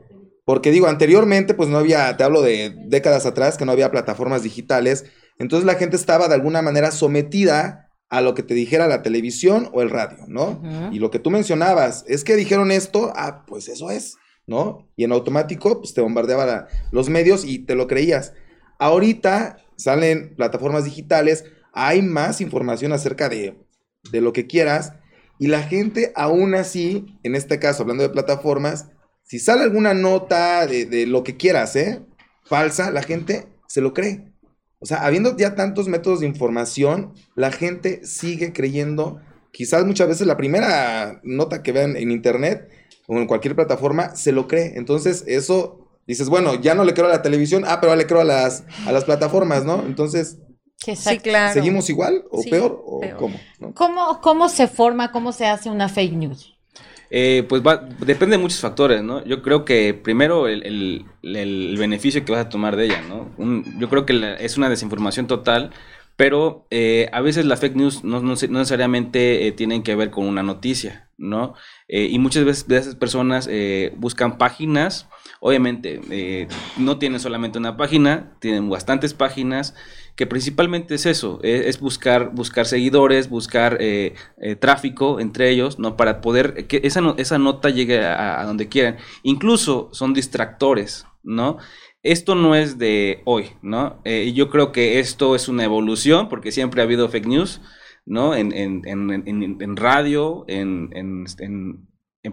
[0.52, 4.42] porque digo, anteriormente pues no había, te hablo de décadas atrás, que no había plataformas
[4.42, 5.06] digitales,
[5.38, 9.70] entonces la gente estaba de alguna manera sometida a lo que te dijera la televisión
[9.72, 10.60] o el radio, ¿no?
[10.92, 14.86] Y lo que tú mencionabas, es que dijeron esto, ah, pues eso es, ¿no?
[14.94, 18.34] Y en automático pues te bombardeaba los medios y te lo creías.
[18.78, 23.56] Ahorita salen plataformas digitales, hay más información acerca de,
[24.10, 24.92] de lo que quieras
[25.38, 28.88] y la gente aún así, en este caso hablando de plataformas,
[29.32, 32.02] si sale alguna nota de, lo que quieras, ¿eh?
[32.44, 34.30] Falsa, la gente se lo cree.
[34.78, 40.26] O sea, habiendo ya tantos métodos de información, la gente sigue creyendo, quizás muchas veces
[40.26, 42.68] la primera nota que vean en internet
[43.06, 44.74] o en cualquier plataforma, se lo cree.
[44.76, 48.20] Entonces, eso, dices, bueno, ya no le creo a la televisión, ah, pero le creo
[48.20, 49.82] a las, a las plataformas, ¿no?
[49.86, 50.36] Entonces,
[50.76, 51.54] Sí, claro.
[51.54, 52.82] ¿Seguimos igual o peor?
[52.84, 53.38] ¿O cómo,
[53.72, 54.20] cómo?
[54.20, 56.51] ¿Cómo se forma, cómo se hace una fake news?
[57.14, 59.22] Eh, pues va, depende de muchos factores, ¿no?
[59.26, 63.30] Yo creo que primero el, beneficio que vas a tomar de ella, ¿no?
[63.78, 65.72] yo creo que es una desinformación total,
[66.16, 70.42] pero eh, a veces la fake news no, necesariamente eh, tienen que ver con una
[70.42, 71.54] noticia, ¿no?
[71.86, 73.46] y muchas veces de esas personas
[73.96, 75.06] buscan páginas,
[75.40, 76.48] obviamente
[76.78, 79.74] no tienen solamente una página, tienen bastantes páginas
[80.16, 85.78] que principalmente es eso, e, es, buscar, buscar seguidores, buscar eh, eh, tráfico entre ellos,
[85.78, 85.96] ¿no?
[85.96, 88.98] Para poder que esa, esa nota llegue a, donde quieran.
[89.22, 91.58] Incluso son distractores, ¿no?
[92.02, 94.00] Esto no es de hoy, ¿no?
[94.04, 97.60] Eh, yo creo que esto es una evolución, porque siempre ha habido fake news,
[98.04, 98.34] ¿no?
[98.34, 100.90] En, en, en, en radio, en,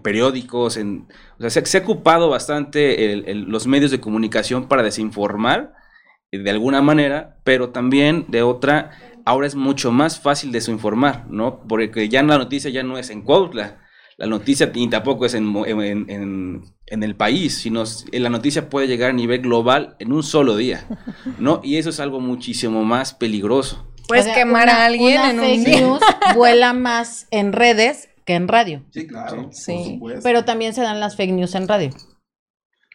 [0.04, 1.08] periódicos, en,
[1.40, 5.79] o sea, se, ha ocupado bastante los medios de comunicación para desinformar
[6.32, 8.92] de alguna manera, pero también de otra,
[9.26, 11.62] ahora es mucho más fácil de informar, ¿no?
[11.68, 13.80] Porque ya la noticia ya no es en Cuautla,
[14.18, 19.14] la noticia ni tampoco es en, en, el país, sino la noticia puede llegar a
[19.14, 20.86] nivel global en un solo día,
[21.40, 21.62] ¿no?
[21.64, 23.88] Y eso es algo muchísimo más peligroso.
[24.10, 26.02] Puedes quemar a alguien en un news
[26.36, 28.84] vuela más en redes que en radio.
[28.92, 29.50] Sí, claro.
[29.54, 30.02] Sí.
[30.22, 31.92] Pero también se dan las fake news en radio.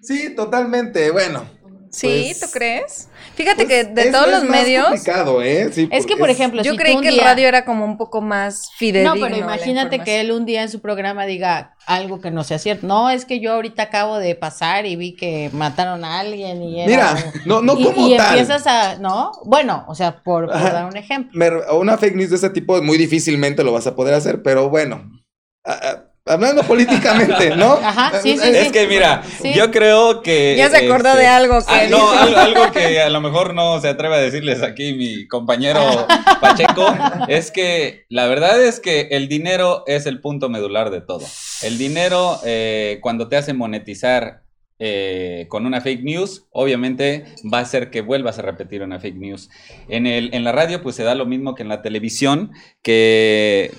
[0.03, 1.11] Sí, totalmente.
[1.11, 1.47] Bueno,
[1.95, 3.09] Sí, pues, ¿tú crees?
[3.37, 4.89] Fíjate que pues, de todos los medios.
[5.43, 5.89] ¿eh?
[5.91, 9.15] es que, por ejemplo, yo creí que el radio era como un poco más fidedigno.
[9.15, 12.59] No, pero imagínate que él un día en su programa diga algo que no sea
[12.59, 12.87] cierto.
[12.87, 16.81] No, es que yo ahorita acabo de pasar y vi que mataron a alguien y
[16.81, 19.31] era, Mira, no, no como y, y empiezas a, ¿no?
[19.45, 21.39] Bueno, o sea, por, dar un ejemplo.
[21.79, 25.11] una fake news de ese tipo muy difícilmente lo vas a poder hacer, pero bueno.
[26.27, 27.73] Hablando políticamente, ¿no?
[27.83, 28.49] Ajá, sí, sí.
[28.49, 29.23] Es que mira,
[29.55, 30.55] yo creo que.
[30.57, 31.75] Ya se acordó de este, algo que.
[31.75, 36.07] Ah, no, algo, que a lo mejor no se atreve a decirles aquí mi compañero
[36.41, 36.95] Pacheco.
[37.29, 41.27] es que la verdad es que el dinero es el punto medular de todo.
[41.63, 44.45] El dinero, eh, cuando te hace monetizar
[44.79, 49.19] eh, con una fake news, obviamente va a hacer que vuelvas a repetir una fake
[49.19, 49.51] news.
[49.89, 53.73] En, el, en la radio, pues se da lo mismo que en la televisión, que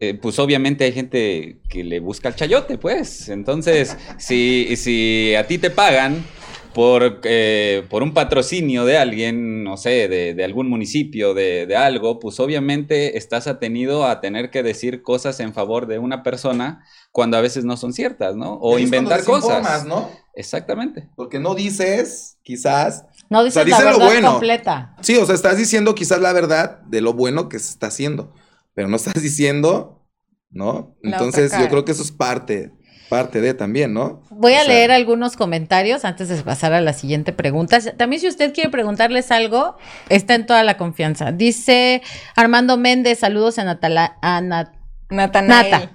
[0.00, 3.28] eh, pues obviamente hay gente que le busca el chayote, pues.
[3.28, 6.24] Entonces, si, si a ti te pagan
[6.72, 12.38] por, eh, por un patrocinio de alguien, no sé, de, algún municipio, de, algo, pues
[12.38, 17.40] obviamente estás atenido a tener que decir cosas en favor de una persona cuando a
[17.40, 18.54] veces no son ciertas, ¿no?
[18.60, 19.84] O inventar cosas.
[19.84, 20.08] ¿no?
[20.34, 21.08] Exactamente.
[21.16, 23.04] Porque no dices, quizás.
[23.28, 24.94] No dices la verdad completa.
[25.00, 28.32] Sí, o sea, estás diciendo quizás la verdad de lo bueno que se está haciendo,
[28.78, 30.06] pero no estás diciendo,
[30.50, 30.96] ¿no?
[31.02, 32.70] Entonces yo creo que eso es parte
[33.08, 34.22] parte de también, ¿no?
[34.30, 37.80] Voy a leer algunos comentarios antes de pasar a la siguiente pregunta.
[37.96, 39.76] También si usted quiere preguntarles algo,
[40.10, 41.32] está en toda la confianza.
[41.32, 42.02] Dice
[42.36, 44.77] Armando Méndez, saludos a, Natala, a Nat
[45.10, 45.90] Nata.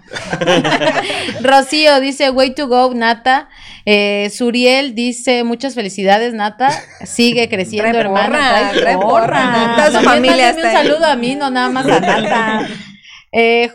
[1.41, 3.49] Rocío dice, way to go, Nata.
[3.85, 6.69] Eh, Suriel dice, muchas felicidades, Nata.
[7.05, 8.71] Sigue creciendo, hermana.
[8.73, 9.91] Trae porra.
[9.91, 12.67] Su familia un saludo a mí, no nada más a Nata.
[13.35, 13.71] Eh,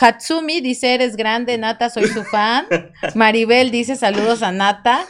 [0.00, 2.66] Hatsumi dice, eres grande, Nata, soy su fan.
[3.14, 5.04] Maribel dice, saludos a Nata.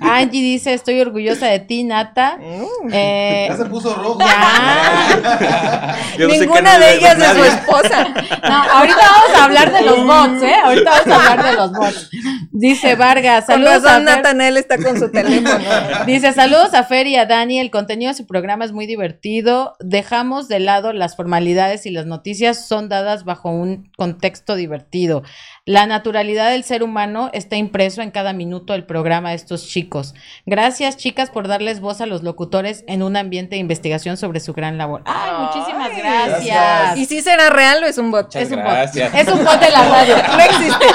[0.00, 2.38] Angie dice, estoy orgullosa de ti, Nata.
[2.38, 2.90] Mm.
[2.92, 4.18] Eh, ya se puso rojo.
[6.18, 8.08] Ninguna de ellas es su esposa.
[8.48, 10.54] No, ahorita vamos a hablar de los bots, ¿eh?
[10.64, 12.10] Ahorita vamos a hablar de los bots.
[12.52, 15.64] Dice Vargas, saludos a Natanel está con su teléfono.
[16.06, 19.76] Dice, saludos a Fer y a Dani, el contenido de su programa es muy divertido.
[19.80, 25.22] Dejamos de lado las formalidades y las noticias son dadas bajo un contexto texto divertido.
[25.68, 30.14] La naturalidad del ser humano está impreso en cada minuto del programa de estos chicos.
[30.46, 34.52] Gracias, chicas, por darles voz a los locutores en un ambiente de investigación sobre su
[34.52, 35.02] gran labor.
[35.06, 36.96] ¡Ay, muchísimas gracias!
[36.98, 38.32] ¿Y si será real o es un bot?
[38.36, 38.94] es un bot.
[38.94, 40.14] Es un bot de la radio.
[40.36, 40.86] No existe.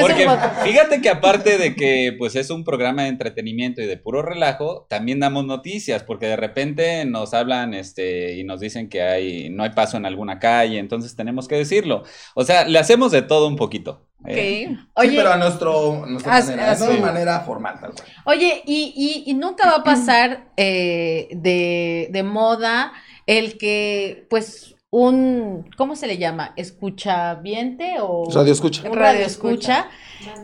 [0.00, 0.28] Porque
[0.64, 4.86] fíjate que aparte de que pues es un programa de entretenimiento y de puro relajo,
[4.88, 9.62] también damos noticias, porque de repente nos hablan este y nos dicen que hay no
[9.62, 12.02] hay paso en alguna calle, entonces tenemos que decirlo.
[12.34, 13.91] O sea, le hacemos de todo un poquito.
[14.24, 14.68] Eh,
[15.00, 17.76] sí, pero a nuestro, manera, de manera formal.
[18.24, 22.92] Oye, y, y, nunca va a pasar eh, de, de moda
[23.26, 26.52] el que, pues, un, ¿cómo se le llama?
[26.56, 28.28] ¿Escuchaviente o?
[28.32, 28.88] Radio escucha.
[28.90, 29.88] radio escucha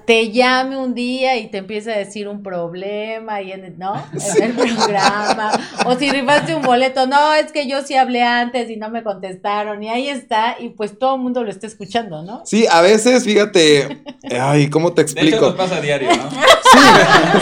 [0.07, 3.95] te llame un día y te empieza a decir un problema y en, ¿no?
[4.37, 5.53] En el programa.
[5.85, 9.03] O si rifaste un boleto, no, es que yo sí hablé antes y no me
[9.03, 9.83] contestaron.
[9.83, 12.43] Y ahí está, y pues todo el mundo lo está escuchando, ¿no?
[12.45, 14.03] Sí, a veces, fíjate,
[14.41, 15.31] ay, ¿cómo te explico?
[15.31, 16.31] De hecho, nos pasa a diario, ¿no?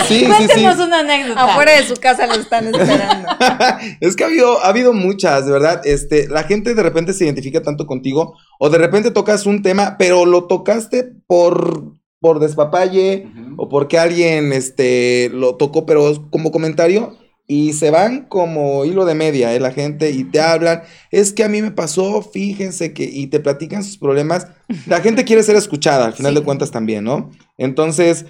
[0.06, 0.64] Sí, sí, sí, sí.
[0.64, 1.44] una anécdota.
[1.44, 3.28] Afuera de su casa lo están esperando.
[4.00, 5.80] es que ha habido, ha habido muchas, de verdad.
[5.84, 9.96] Este, la gente de repente se identifica tanto contigo, o de repente tocas un tema,
[9.98, 11.96] pero lo tocaste por
[12.26, 17.16] por despapalle o porque alguien este, lo tocó, pero como comentario.
[17.46, 19.60] Y se van como hilo de media, ¿eh?
[19.60, 20.82] La gente y te hablan.
[21.12, 23.04] Es que a mí me pasó, fíjense que.
[23.04, 24.48] Y te platican sus problemas.
[24.88, 27.30] La gente quiere ser escuchada, al final de cuentas también, ¿no?
[27.56, 28.26] Entonces,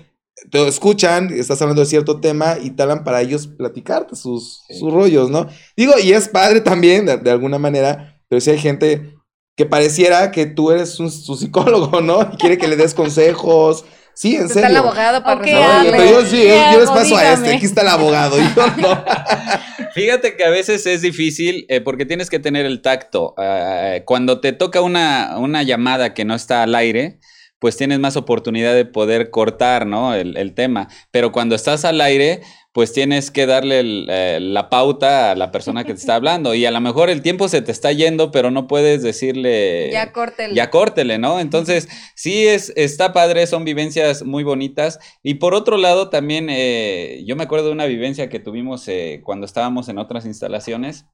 [0.51, 4.93] te escuchan, estás hablando de cierto tema y te hablan para ellos platicarte sus, sus
[4.93, 5.47] rollos, ¿no?
[5.75, 9.16] Digo, y es padre también, de, alguna manera, pero si hay gente
[9.57, 12.31] que pareciera que tú eres un, su psicólogo, ¿no?
[12.33, 13.85] Y quiere que le des consejos.
[14.13, 14.65] Sí, en serio.
[14.65, 15.55] Está el abogado para okay,
[15.91, 16.43] Pero yo sí,
[16.73, 18.37] yo, les paso a este, aquí está el abogado.
[18.79, 19.05] no.
[19.95, 23.35] Fíjate que a veces es difícil eh, porque tienes que tener el tacto.
[23.39, 27.19] Uh, cuando te toca una, una llamada que no está al aire,
[27.59, 30.15] pues tienes más oportunidad de poder cortar, ¿no?
[30.15, 30.89] El, el, tema.
[31.11, 32.43] Pero cuando estás al aire,
[32.77, 36.55] pues tienes que darle eh, la pauta a la persona que te está hablando.
[36.55, 39.91] Y a lo mejor el tiempo se te está yendo, pero no puedes decirle...
[39.91, 40.55] Ya córtele.
[40.55, 41.41] Ya córtele, ¿no?
[41.41, 44.99] Entonces, sí, es, está padre, son vivencias muy bonitas.
[45.23, 49.23] Y por otro lado, también eh, yo me acuerdo de una vivencia que tuvimos eh,
[49.25, 51.07] cuando estábamos en otras instalaciones.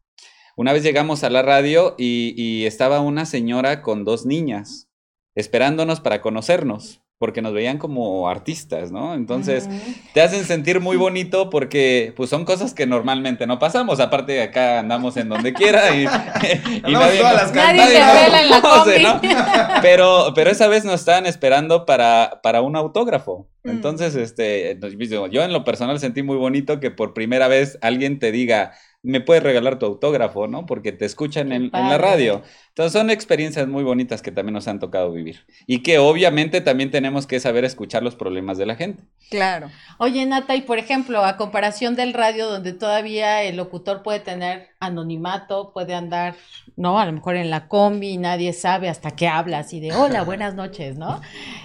[0.57, 4.89] Una vez llegamos a la radio y, y estaba una señora con dos niñas
[5.35, 9.15] esperándonos para conocernos porque nos veían como artistas, ¿no?
[9.15, 9.69] Entonces,
[10.13, 14.81] te hacen sentir muy bonito porque pues son cosas que normalmente no pasamos, aparte acá
[14.81, 16.05] andamos en donde quiera y,
[16.83, 18.61] nadie, en la
[19.01, 19.21] ¿no?
[19.83, 23.49] Pero, pero esa vez nos estaban esperando para, para un autógrafo.
[23.63, 23.71] Mm.
[23.71, 24.77] Entonces, este,
[25.31, 28.73] yo en lo personal sentí muy bonito que por primera vez alguien te diga,
[29.05, 30.65] me puedes regalar tu autógrafo, ¿no?
[30.65, 32.43] Porque te escuchan en, la radio.
[32.69, 35.45] Entonces son experiencias muy bonitas que también nos han tocado vivir.
[35.67, 39.03] Y que obviamente también tenemos que saber escuchar los problemas de la gente.
[39.29, 39.71] Claro.
[39.99, 44.69] Oye, Nata, y por ejemplo, a comparación del radio, donde todavía el locutor puede tener
[44.79, 46.37] anonimato, puede andar,
[46.77, 47.01] ¿no?
[47.01, 50.23] A lo mejor en la combi y nadie sabe hasta qué habla, así de hola,
[50.25, 51.21] buenas noches, ¿no?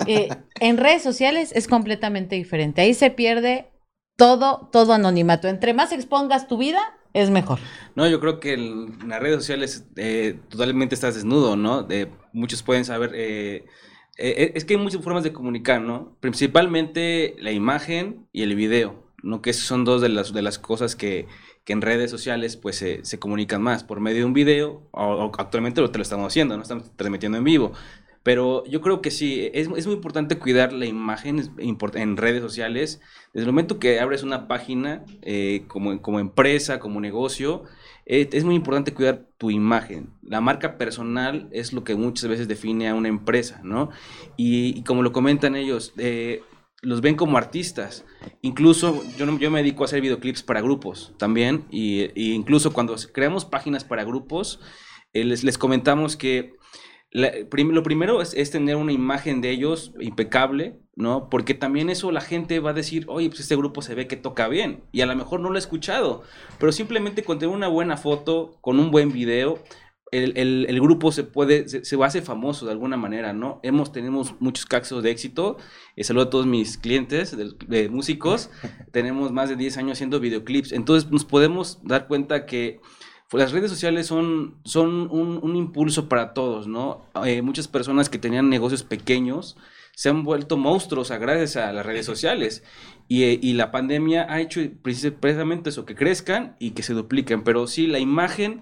[0.07, 0.29] Eh,
[0.59, 2.81] en redes sociales es completamente diferente.
[2.81, 3.69] Ahí se pierde
[4.17, 5.47] todo, todo anonimato.
[5.47, 7.59] Entre más expongas tu vida, es mejor.
[7.95, 11.87] No, yo creo que en las redes sociales eh, totalmente estás desnudo, ¿no?
[12.33, 13.65] muchos pueden saber, eh,
[14.17, 16.15] eh, es que hay muchas formas de comunicar, ¿no?
[16.19, 19.41] Principalmente la imagen y el video, ¿no?
[19.41, 21.27] Que son dos de las, de las cosas que,
[21.67, 25.97] en redes sociales pues se, comunican más por medio de un video, o, actualmente te
[25.97, 26.63] lo estamos haciendo, ¿no?
[26.63, 27.73] Estamos transmitiendo en vivo.
[28.27, 32.99] Pero yo creo que sí, es, muy importante cuidar la imagen en redes sociales.
[33.33, 37.63] Desde el momento que abres una página eh, como, como empresa, como negocio,
[38.05, 40.09] eh, es muy importante cuidar tu imagen.
[40.23, 43.91] La marca personal es lo que muchas veces define a una empresa, ¿no?
[44.35, 46.43] Y, como lo comentan ellos, eh,
[46.81, 48.03] los ven como artistas.
[48.41, 51.63] Incluso yo, yo me dedico a hacer videoclips para grupos también.
[51.71, 54.59] Y, incluso cuando creamos páginas para grupos,
[55.13, 56.56] les, les comentamos que
[57.11, 61.29] lo primero es, tener una imagen de ellos impecable, ¿no?
[61.29, 64.17] Porque también eso la gente va a decir, oye, pues este grupo se ve que
[64.17, 64.83] toca bien.
[64.91, 66.23] Y a lo mejor no lo he escuchado.
[66.59, 69.63] Pero simplemente con tener una buena foto, con un buen video,
[70.11, 73.59] el, grupo se puede, se, se, hace famoso de alguna manera, ¿no?
[73.63, 75.57] Hemos tenido muchos casos de éxito.
[75.95, 78.49] Eh, saludo a todos mis clientes de, músicos.
[78.91, 80.71] Tenemos más de 10 años haciendo videoclips.
[80.71, 82.79] Entonces nos podemos dar cuenta que
[83.33, 87.05] las redes sociales son, son un, impulso para todos, ¿no?
[87.25, 89.57] Eh, muchas personas que tenían negocios pequeños
[89.95, 92.63] se han vuelto monstruos gracias a las redes sociales.
[93.09, 97.43] Y, eh, y, la pandemia ha hecho precisamente eso, que crezcan y que se dupliquen.
[97.43, 98.61] Pero sí, la imagen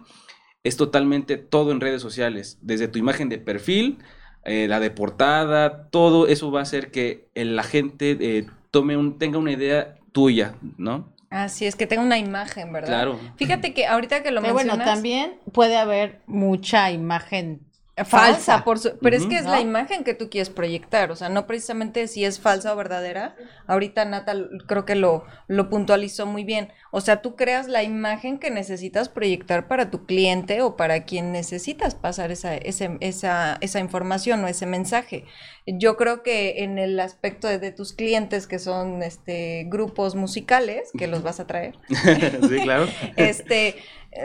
[0.63, 2.57] es totalmente todo en redes sociales.
[2.61, 3.99] Desde tu imagen de perfil,
[4.45, 9.38] eh, la de portada, todo eso va a hacer que la gente tome un, tenga
[9.38, 11.14] una idea tuya, ¿no?
[11.36, 12.88] Así es, que tenga una imagen, ¿verdad?
[12.88, 13.20] Claro.
[13.36, 14.78] Fíjate que ahorita que lo Pero mencionas...
[14.78, 17.60] bueno, también puede haber mucha imagen
[18.04, 21.48] falsa, por pero es que es la imagen que tú quieres proyectar, o sea, no
[21.48, 23.36] precisamente si es falsa o verdadera.
[23.68, 26.74] Ahorita Natal creo que lo, lo puntualizó muy bien.
[26.91, 31.32] O sea, tú creas la imagen que necesitas proyectar para tu cliente o para quien
[31.32, 35.24] necesitas pasar esa, esa, esa información o ese mensaje.
[35.66, 41.08] Yo creo que en el aspecto de, tus clientes, que son este grupos musicales, que
[41.08, 41.76] los vas a traer.
[41.89, 42.88] sí, claro.
[43.16, 43.76] este,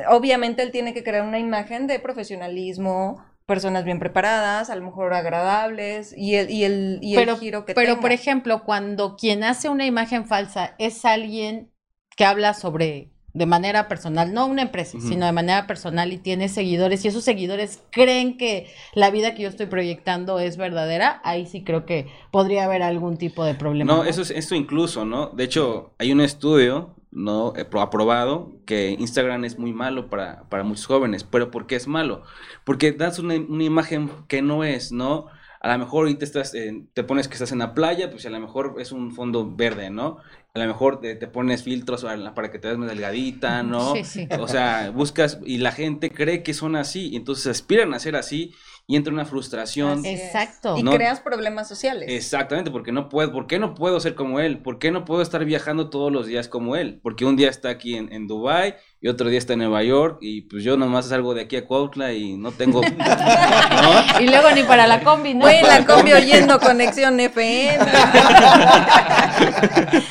[0.09, 5.13] obviamente él tiene que crear una imagen de profesionalismo, personas bien preparadas, a lo mejor
[5.13, 9.43] agradables y el, y el, y pero, el giro que Pero, por ejemplo, cuando quien
[9.43, 11.69] hace una imagen falsa es alguien
[12.17, 16.49] que habla sobre de manera personal, no una empresa, sino de manera personal y tiene
[16.49, 21.47] seguidores y esos seguidores creen que la vida que yo estoy proyectando es verdadera, ahí
[21.47, 23.93] sí creo que podría haber algún tipo de problema.
[23.93, 25.31] No, eso es esto incluso, ¿no?
[25.31, 30.63] De hecho, hay un estudio no eh, aprobado que Instagram es muy malo para, para
[30.63, 31.25] muchos jóvenes.
[31.25, 32.23] ¿Pero por qué es malo?
[32.65, 35.27] Porque das una, una imagen que no es, ¿no?
[35.61, 38.41] A lo mejor ahorita estás, te pones que estás en la playa, pues a lo
[38.41, 40.17] mejor es un fondo verde, ¿no?
[40.55, 43.95] A lo mejor te, pones filtros para que te veas más delgadita, ¿no?
[43.95, 44.29] Sí, sí.
[44.39, 48.17] O sea, buscas y la gente cree que son así, y entonces aspiran a ser
[48.17, 48.55] así
[48.91, 50.05] y entra una frustración.
[50.05, 50.77] Exacto.
[50.77, 52.11] Y creas problemas sociales.
[52.11, 54.59] Exactamente, porque no puedo, ¿por qué no puedo ser como él?
[54.59, 56.99] ¿Por qué no puedo estar viajando todos los días como él?
[57.01, 60.19] Porque un día está aquí en, en Dubai y otro día está en Nueva York
[60.21, 62.81] y pues yo nomás salgo de aquí a Cuautla y no tengo
[64.21, 67.79] y luego ni para la combi no Voy la combi oyendo conexión FM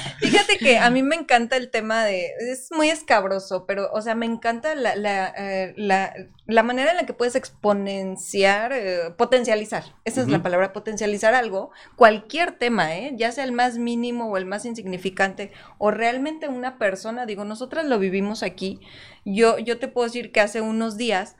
[0.59, 4.25] que a mí me encanta el tema de es muy escabroso pero o sea me
[4.25, 10.27] encanta la, la, eh, la, manera en la que puedes exponenciar eh, potencializar esa es
[10.27, 14.65] la palabra potencializar algo cualquier tema eh ya sea el más mínimo o el más
[14.65, 18.79] insignificante o realmente una persona digo nosotras lo vivimos aquí
[19.25, 21.35] yo, yo te puedo decir que hace unos días,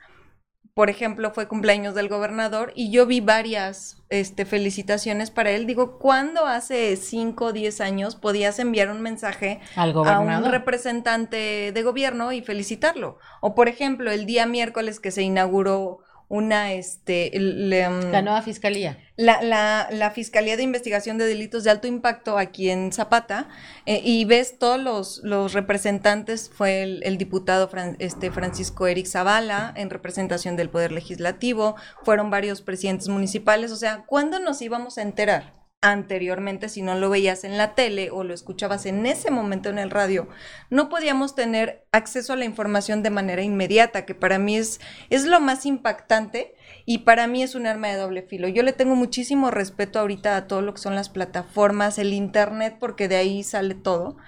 [0.74, 5.66] por ejemplo, fue cumpleaños del gobernador y yo vi varias este, felicitaciones para él.
[5.66, 11.82] Digo, ¿cuándo hace 5 o 10 años podías enviar un mensaje a un representante de
[11.82, 13.18] gobierno y felicitarlo?
[13.40, 16.00] O, por ejemplo, el día miércoles que se inauguró
[16.30, 18.96] una, este, mm, la nueva fiscalía.
[19.16, 23.48] La, la, la, Fiscalía de Investigación de Delitos de Alto Impacto aquí en Zapata,
[23.84, 27.68] eh, y ves todos los, los representantes, fue el, diputado
[27.98, 31.74] este, Francisco Eric Zavala en representación del Poder Legislativo,
[32.04, 35.59] fueron varios presidentes municipales, o sea, ¿cuándo nos íbamos a enterar?
[35.82, 39.78] Anteriormente si no lo veías en la tele o lo escuchabas en ese momento en
[39.78, 40.28] el radio,
[40.68, 45.24] no podíamos tener acceso a la información de manera inmediata, que para mí es, es
[45.24, 46.54] lo más impactante
[46.84, 48.48] y para mí es un arma de doble filo.
[48.48, 52.76] Yo le tengo muchísimo respeto ahorita a todo lo que son las plataformas, el Internet,
[52.78, 54.18] porque de ahí sale todo.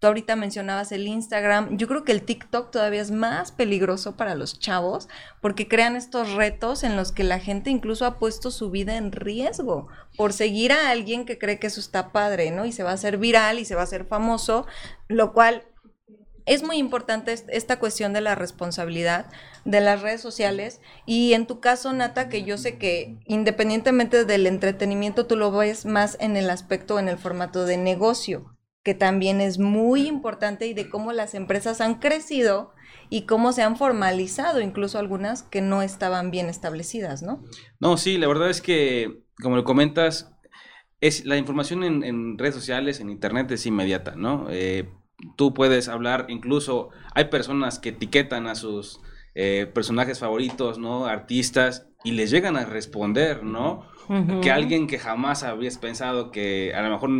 [0.00, 1.76] Tú ahorita mencionabas el Instagram.
[1.76, 5.10] Yo creo que el TikTok todavía es más peligroso para los chavos
[5.42, 9.12] porque crean estos retos en los que la gente incluso ha puesto su vida en
[9.12, 12.64] riesgo por seguir a alguien que cree que eso está padre, ¿no?
[12.64, 14.66] Y se va a hacer viral y se va a hacer famoso,
[15.08, 15.64] lo cual
[16.46, 19.26] es muy importante esta cuestión de la responsabilidad
[19.66, 24.46] de las redes sociales y en tu caso, Nata, que yo sé que independientemente del
[24.46, 29.40] entretenimiento, tú lo ves más en el aspecto, en el formato de negocio que también
[29.40, 32.72] es muy importante y de cómo las empresas han crecido
[33.10, 37.42] y cómo se han formalizado, incluso algunas que no estaban bien establecidas, ¿no?
[37.78, 40.32] No, sí, la verdad es que, como lo comentas,
[41.00, 44.46] es la información en, redes sociales, en internet es inmediata, ¿no?
[44.50, 44.88] Eh,
[45.36, 49.00] tú puedes hablar, incluso hay personas que etiquetan a sus
[49.34, 51.06] eh, personajes favoritos, ¿no?
[51.06, 53.88] Artistas, y les llegan a responder, ¿no?
[54.42, 57.10] que alguien que jamás habías pensado que a lo mejor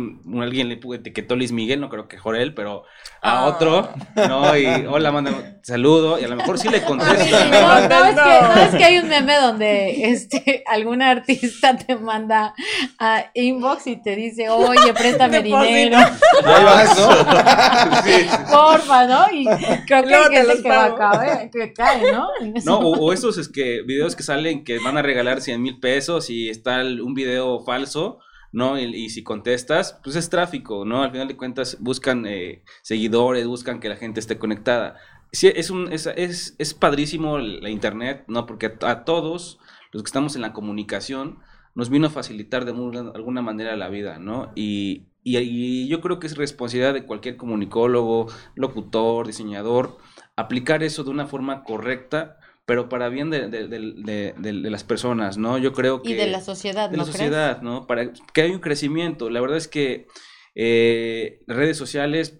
[0.43, 2.83] alguien le etiquetó Luis Miguel, no creo que Jorel, pero
[3.21, 3.45] a ah.
[3.45, 4.57] otro, ¿no?
[4.57, 7.45] Y hola, manda saludo, y a lo mejor sí le contesta.
[7.45, 11.95] No, no, es que, no, es que hay un meme donde este, algún artista te
[11.95, 12.53] manda
[12.99, 15.97] a inbox y te dice, oye, préstame dinero.
[15.97, 18.01] Ahí vas, ¿no?
[18.03, 18.27] sí.
[18.51, 19.25] Porfa, ¿no?
[19.31, 19.45] Y
[19.87, 22.27] creo que hay gente que va a caer, que cae, ¿no?
[22.65, 25.79] No, o, o, esos es que videos que salen que van a regalar 100 mil
[25.79, 28.19] pesos y está un video falso,
[28.51, 28.79] ¿no?
[28.79, 31.03] Y, si contestas, pues es tráfico, ¿no?
[31.03, 34.97] Al final de cuentas buscan eh, seguidores, buscan que la gente esté conectada.
[35.31, 38.45] Sí, es, un, es, es, padrísimo la internet, ¿no?
[38.45, 39.59] Porque a, todos
[39.91, 41.39] los que estamos en la comunicación
[41.73, 44.51] nos vino a facilitar de alguna manera la vida, ¿no?
[44.55, 49.97] Y, y, yo creo que es responsabilidad de cualquier comunicólogo, locutor, diseñador,
[50.35, 52.37] aplicar eso de una forma correcta
[52.71, 55.57] pero para bien de, de, de, de, las personas, ¿no?
[55.57, 56.11] Yo creo que...
[56.11, 57.85] Y de la sociedad, De la sociedad, ¿no?
[57.85, 59.29] Para que haya un crecimiento.
[59.29, 60.07] La verdad es que
[60.55, 62.37] eh, las redes sociales,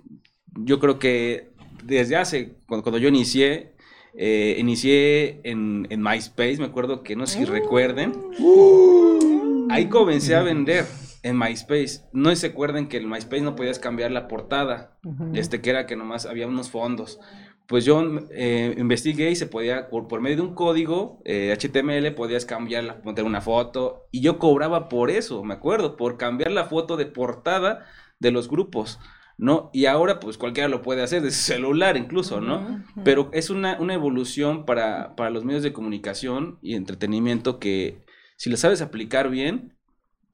[0.54, 1.50] yo creo que
[1.84, 3.74] desde hace, cuando, cuando yo inicié,
[4.18, 8.14] eh, inicié en, en, MySpace, me acuerdo que no sé si recuerden.
[8.40, 9.68] Uh.
[9.70, 10.86] ahí comencé a vender
[11.24, 12.04] en MySpace.
[12.14, 14.98] No se acuerden que en MySpace no podías cambiar la portada,
[15.34, 17.20] este que era que nomás había unos fondos
[17.68, 22.46] pues yo eh, investigué y se podía, por, medio de un código HTML, eh, podías
[22.46, 26.98] cambiarla, poner una foto, y yo cobraba por eso, me acuerdo, por cambiar la foto
[26.98, 27.86] de portada
[28.20, 29.00] de los grupos,
[29.38, 29.70] ¿no?
[29.74, 32.84] Y ahora, pues cualquiera lo puede hacer, de celular incluso, ¿no?
[33.04, 38.04] Pero es una, una evolución para, para, los medios de comunicación y entretenimiento que,
[38.36, 39.78] si lo sabes aplicar bien,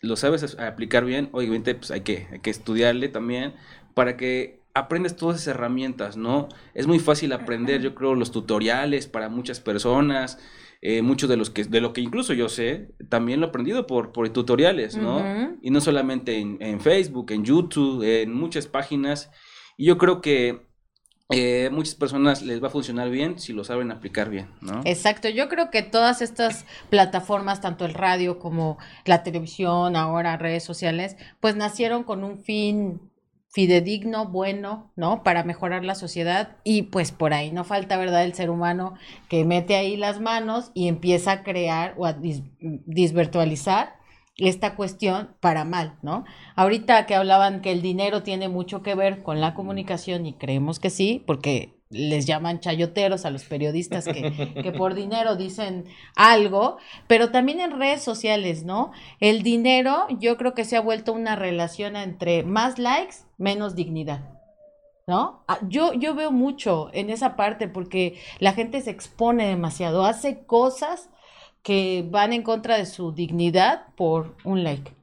[0.02, 3.54] lo sabes aplicar bien, obviamente, pues hay que, hay que estudiarle también
[3.94, 6.50] para que aprendes todas esas herramientas, ¿no?
[6.74, 10.40] Es muy fácil aprender, yo creo, los tutoriales para muchas personas,
[10.82, 13.88] eh, muchos de los que, de lo que incluso yo sé, también lo he aprendido
[13.88, 15.58] por, por tutoriales, ¿no?
[15.62, 19.32] Y no solamente en, Facebook, en YouTube, en muchas páginas.
[19.76, 20.68] Y yo creo que
[21.30, 24.82] eh, muchas personas les va a funcionar bien si lo saben aplicar bien, ¿no?
[24.86, 30.64] Exacto, yo creo que todas estas plataformas, tanto el radio como la televisión, ahora redes
[30.64, 33.07] sociales, pues nacieron con un fin
[33.50, 35.24] fidedigno, bueno, ¿no?
[35.24, 38.24] Para mejorar la sociedad y pues por ahí no falta, ¿verdad?
[38.24, 38.96] El ser humano
[39.30, 43.96] que mete ahí las manos y empieza a crear o a disvirtualizar
[44.38, 46.26] esta cuestión para mal, ¿no?
[46.56, 50.80] Ahorita que hablaban que el dinero tiene mucho que ver con la comunicación y creemos
[50.80, 55.86] que sí, porque les llaman chayoteros a los periodistas que, que, por dinero dicen
[56.16, 56.78] algo,
[57.08, 58.92] pero también en redes sociales, ¿no?
[59.20, 64.34] El dinero yo creo que se ha vuelto una relación entre más likes, menos dignidad.
[65.10, 65.46] ¿No?
[65.48, 70.44] Ah, yo, yo veo mucho en esa parte porque la gente se expone demasiado, hace
[70.46, 71.10] cosas
[71.64, 74.97] que van en contra de su dignidad por un like.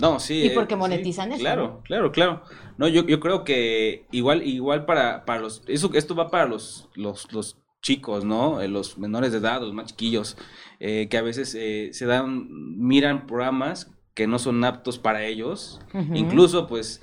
[0.00, 0.46] No, sí.
[0.46, 1.40] Y porque eh, monetizan eso.
[1.40, 2.42] Claro, claro, claro.
[2.76, 6.88] No, yo, yo creo que igual, igual para, para los, eso, esto va para los,
[6.94, 8.60] los, los chicos, ¿no?
[8.60, 10.36] Eh, los menores de edad, los más chiquillos,
[10.80, 15.80] eh, que a veces se dan, miran programas que no son aptos para ellos.
[16.14, 17.02] Incluso, pues,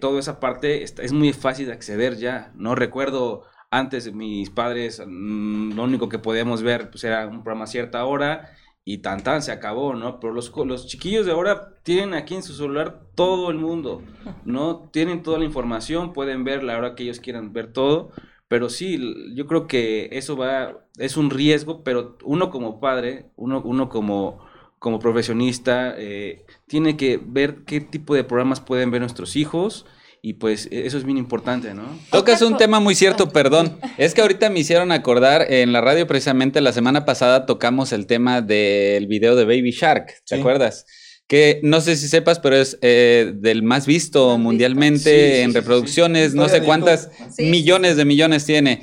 [0.00, 2.52] toda esa parte es muy fácil de acceder ya.
[2.56, 7.64] No recuerdo antes mis padres, mm, lo único que podíamos ver pues, era un programa
[7.64, 8.52] a cierta hora
[8.84, 10.20] y tan tan se acabó, ¿no?
[10.20, 14.02] Pero los, los chiquillos de ahora tienen aquí en su celular todo el mundo,
[14.44, 14.88] ¿no?
[14.92, 18.10] Tienen toda la información, pueden ver la hora que ellos quieran ver todo,
[18.48, 23.62] pero sí, yo creo que eso va, es un riesgo, pero uno como padre, uno,
[23.64, 24.40] uno como,
[24.78, 29.86] como profesionista, eh, tiene que ver qué tipo de programas pueden ver nuestros hijos
[30.22, 31.98] y pues e, eso es bien importante, ¿no?
[32.10, 33.78] Tocas un tema muy cierto, perdón.
[33.98, 38.06] Es que ahorita me hicieron acordar, en la radio precisamente la semana pasada tocamos el
[38.06, 40.86] tema del video de Baby Shark, ¿te acuerdas?
[41.30, 46.48] que no sé si sepas, pero es eh, del más visto mundialmente en reproducciones, no
[46.48, 47.08] sé cuántas
[47.38, 48.82] millones de millones tiene.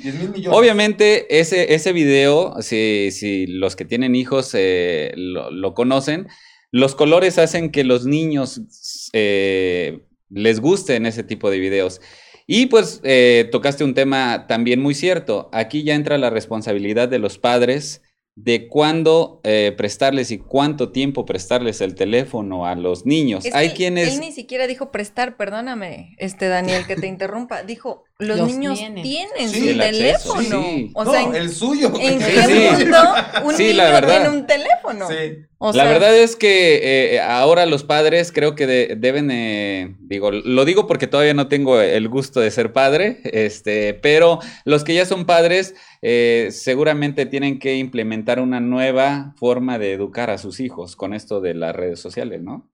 [0.50, 6.26] Obviamente ese, ese video, si, si los que tienen hijos eh, lo, conocen,
[6.72, 8.62] los colores hacen que los niños
[9.12, 12.00] eh, les gusten ese tipo de videos.
[12.46, 13.02] Y pues
[13.50, 15.50] tocaste un tema también muy cierto.
[15.52, 18.00] Aquí ya entra la responsabilidad de los padres
[18.40, 23.44] de cuándo eh, prestarles y cuánto tiempo prestarles el teléfono a los niños.
[23.52, 24.14] Hay quienes...
[24.14, 27.64] Él ni siquiera dijo prestar, perdóname, este Daniel, que te interrumpa.
[27.64, 30.64] Dijo, los, niños tienen, su teléfono.
[30.94, 31.92] O sea, el suyo.
[32.00, 32.96] ¿En qué mundo
[33.44, 35.08] un niño tiene un teléfono?
[35.72, 40.88] la verdad es que eh, ahora los padres creo que deben, eh, digo, lo digo
[40.88, 45.24] porque todavía no tengo el gusto de ser padre, este, pero los que ya son
[45.24, 51.14] padres eh, seguramente tienen que implementar una nueva forma de educar a sus hijos con
[51.14, 52.68] esto de las redes sociales, ¿no?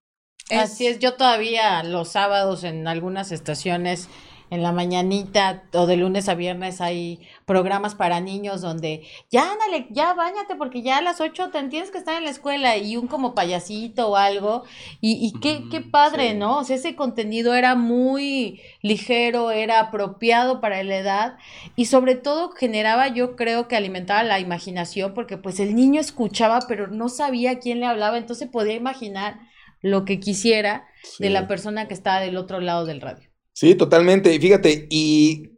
[0.51, 4.09] Así es, yo todavía los sábados en algunas estaciones
[4.51, 9.87] en la mañanita o de lunes a viernes hay programas para niños donde ya ándale,
[9.91, 12.97] ya bañate porque ya a las 8 te tienes que estar en la escuela y
[12.97, 14.65] un como payasito o algo.
[15.01, 16.59] Y, y qué, qué padre, ¿no?
[16.59, 21.39] O sea, ese contenido era muy ligero, era apropiado para la edad
[21.77, 26.61] y sobre todo generaba, yo creo que alimentaba la imaginación porque pues el niño escuchaba
[26.69, 29.41] pero no sabía quién le hablaba, entonces podía imaginar
[29.81, 30.87] lo que quisiera
[31.19, 33.34] de la persona que estaba del otro lado del radio.
[33.55, 34.35] Sí, totalmente.
[34.35, 35.53] Y fíjate, y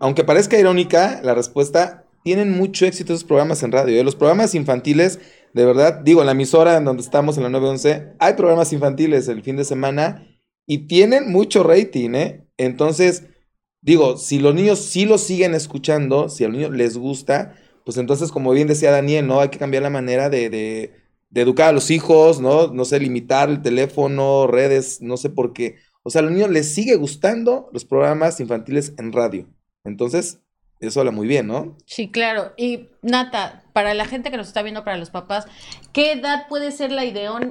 [0.00, 4.00] aunque parezca irónica la respuesta, tienen mucho éxito esos programas en radio.
[4.00, 4.04] ¿eh?
[4.04, 5.20] Los programas infantiles,
[5.52, 9.28] de verdad, digo, en la emisora en donde estamos, en la 911, hay programas infantiles
[9.28, 10.26] el fin de semana
[10.66, 12.46] y tienen mucho rating, ¿eh?
[12.56, 13.24] Entonces,
[13.82, 17.98] digo, si los niños sí lo siguen escuchando, si a los niños les gusta, pues
[17.98, 19.40] entonces, como bien decía Daniel, ¿no?
[19.40, 20.92] Hay que cambiar la manera de, de,
[21.28, 22.68] de educar a los hijos, ¿no?
[22.68, 26.50] No sé, limitar el teléfono, redes, no sé por qué o sea, a los niños
[26.50, 29.48] les sigue gustando los programas infantiles en radio.
[29.84, 30.42] Entonces,
[30.78, 31.78] eso habla muy bien, ¿no?
[31.86, 32.52] Sí, claro.
[32.58, 35.46] Y Nata, para la gente que nos está viendo, para los papás,
[35.92, 37.04] ¿qué edad puede ser la,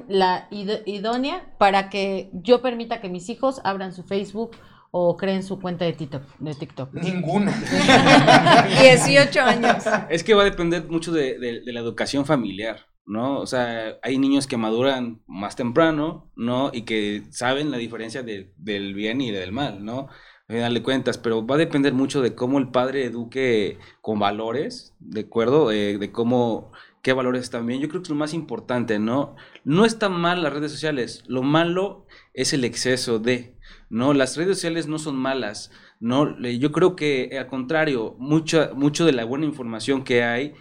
[0.08, 4.52] la idónea para que yo permita que mis hijos abran su Facebook
[4.92, 6.22] o creen su cuenta de TikTok?
[6.38, 6.94] De TikTok?
[6.94, 7.52] Ninguna.
[8.80, 9.84] 18 años.
[10.08, 12.86] Es que va a depender mucho de la educación familiar.
[13.06, 13.40] ¿No?
[13.40, 16.70] O sea, hay niños que maduran más temprano, ¿no?
[16.72, 20.08] Y que saben la diferencia del bien y del mal, ¿no?
[20.48, 24.94] A darle cuentas, pero va a depender mucho de cómo el padre eduque con valores,
[25.00, 25.72] ¿de acuerdo?
[25.72, 27.80] Eh, de cómo, qué valores también.
[27.80, 29.36] Yo creo que es lo más importante, ¿no?
[29.64, 33.56] No está mal las redes sociales, lo malo es el exceso de,
[33.90, 34.12] ¿no?
[34.14, 36.38] Las redes sociales no son malas, ¿no?
[36.40, 40.54] Yo creo que, al contrario, mucha, mucho de la buena información que hay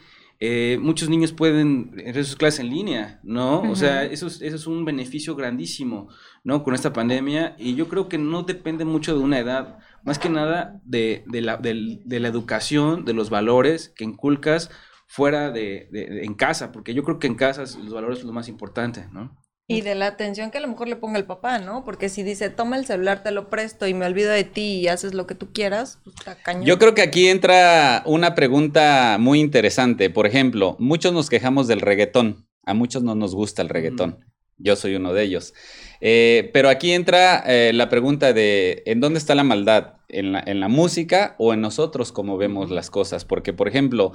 [0.45, 3.61] eh, muchos niños pueden hacer sus clases en línea, ¿no?
[3.61, 6.09] O sea, eso es, eso es un beneficio grandísimo,
[6.43, 6.65] ¿no?
[6.65, 10.27] Con esta pandemia y yo creo que no depende mucho de una edad, más que
[10.27, 14.69] nada de, la, de, la, educación, de los valores que inculcas
[15.07, 18.49] fuera de, en casa, porque yo creo que en casa los valores son lo más
[18.49, 19.37] importante, ¿no?
[19.73, 21.83] Y de la atención que a lo mejor le ponga el papá, ¿no?
[21.83, 24.87] Porque si dice, toma el celular, te lo presto y me olvido de ti y
[24.87, 26.65] haces lo que tú quieras, pues está cañón.
[26.65, 30.09] Yo creo que aquí entra una pregunta muy interesante.
[30.09, 32.47] Por ejemplo, muchos nos quejamos del reggaetón.
[32.65, 34.25] A muchos no nos gusta el reggaetón.
[34.57, 35.53] Yo soy uno de ellos.
[35.99, 39.95] Eh, pero aquí entra eh, la pregunta de, ¿en dónde está la maldad?
[40.07, 43.25] ¿En la, ¿En la música o en nosotros como vemos las cosas?
[43.25, 44.13] Porque, por ejemplo,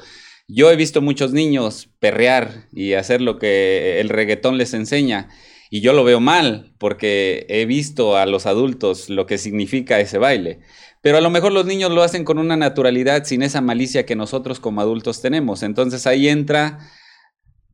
[0.48, 5.28] yo he visto muchos niños perrear y hacer lo que el reggaetón les enseña.
[5.70, 10.16] Y yo lo veo mal porque he visto a los adultos lo que significa ese
[10.16, 10.60] baile.
[11.02, 14.16] Pero a lo mejor los niños lo hacen con una naturalidad sin esa malicia que
[14.16, 15.62] nosotros como adultos tenemos.
[15.62, 16.78] Entonces ahí entra,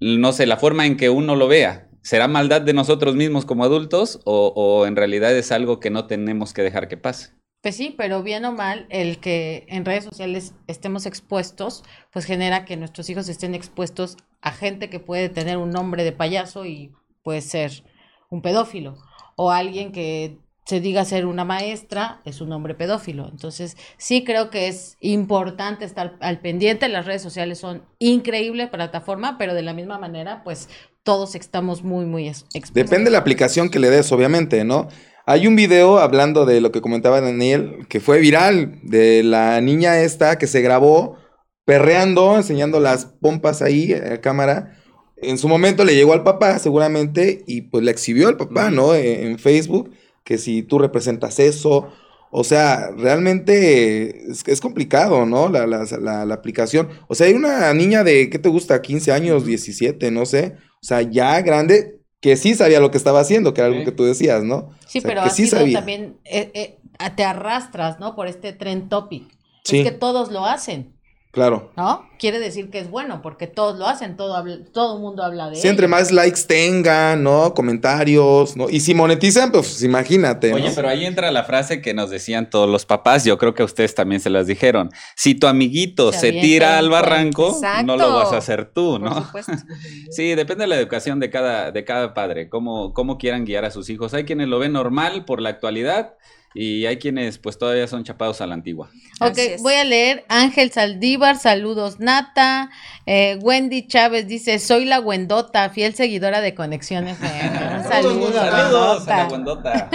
[0.00, 1.88] no sé, la forma en que uno lo vea.
[2.02, 6.06] ¿Será maldad de nosotros mismos como adultos o, o en realidad es algo que no
[6.06, 7.30] tenemos que dejar que pase?
[7.64, 12.66] Pues sí, pero bien o mal, el que en redes sociales estemos expuestos, pues genera
[12.66, 16.92] que nuestros hijos estén expuestos a gente que puede tener un nombre de payaso y
[17.22, 17.82] puede ser
[18.28, 18.98] un pedófilo.
[19.36, 20.36] O alguien que
[20.66, 23.30] se diga ser una maestra es un hombre pedófilo.
[23.30, 26.90] Entonces, sí creo que es importante estar al pendiente.
[26.90, 30.68] Las redes sociales son increíble plataforma, pero de la misma manera, pues
[31.02, 32.74] todos estamos muy, muy expuestos.
[32.74, 34.88] Depende de la aplicación que le des, obviamente, ¿no?
[35.26, 40.02] Hay un video hablando de lo que comentaba Daniel, que fue viral, de la niña
[40.02, 41.16] esta que se grabó
[41.64, 44.78] perreando, enseñando las pompas ahí a cámara.
[45.16, 48.94] en su momento le llegó al papá, seguramente, y pues le exhibió al papá, ¿no?
[48.94, 49.90] En, Facebook,
[50.24, 51.88] que si tú representas eso,
[52.30, 55.48] o sea, realmente es, complicado, ¿no?
[55.48, 55.86] La, la,
[56.26, 56.88] la, aplicación.
[57.08, 58.82] O sea, hay una niña de, ¿qué te gusta?
[58.82, 60.56] 15 años, 17, no sé.
[60.82, 63.92] O sea, ya grande, que sí sabía lo que estaba haciendo, que era algo que
[63.92, 64.70] tú decías, ¿no?
[64.86, 65.80] Sí, pero que sí sabía.
[65.80, 68.16] también eh, eh, te arrastras, ¿no?
[68.16, 69.24] Por este trend topic.
[69.62, 69.80] Sí.
[69.80, 70.93] Es que todos lo hacen.
[71.34, 71.72] Claro.
[71.76, 72.08] ¿No?
[72.16, 75.56] Quiere decir que es bueno, porque todos lo hacen, todo todo el mundo habla de
[75.56, 77.52] Sí, entre más likes tengan, ¿no?
[77.54, 78.70] Comentarios, ¿no?
[78.70, 80.54] Y si monetizan, pues imagínate.
[80.54, 83.62] Oye, pero ahí entra la frase que nos decían todos los papás, yo creo que
[83.62, 84.90] a ustedes también se las dijeron.
[85.16, 89.12] Si tu amiguito se, tira al barranco, no lo vas a hacer tú, ¿no?
[89.12, 89.52] Por supuesto.
[90.10, 93.72] sí, depende de la educación de cada, de cada padre, cómo, cómo quieran guiar a
[93.72, 94.14] sus hijos.
[94.14, 96.14] Hay quienes lo ven normal por la actualidad
[96.54, 98.90] y hay quienes pues todavía son chapados a la antigua.
[99.20, 102.70] Ok, voy a leer Ángel Saldívar, saludos Nata,
[103.06, 107.18] eh, Wendy Chávez dice, soy la Wendota, fiel seguidora de Conexiones.
[107.88, 109.90] saludos, saludos a la Wendota.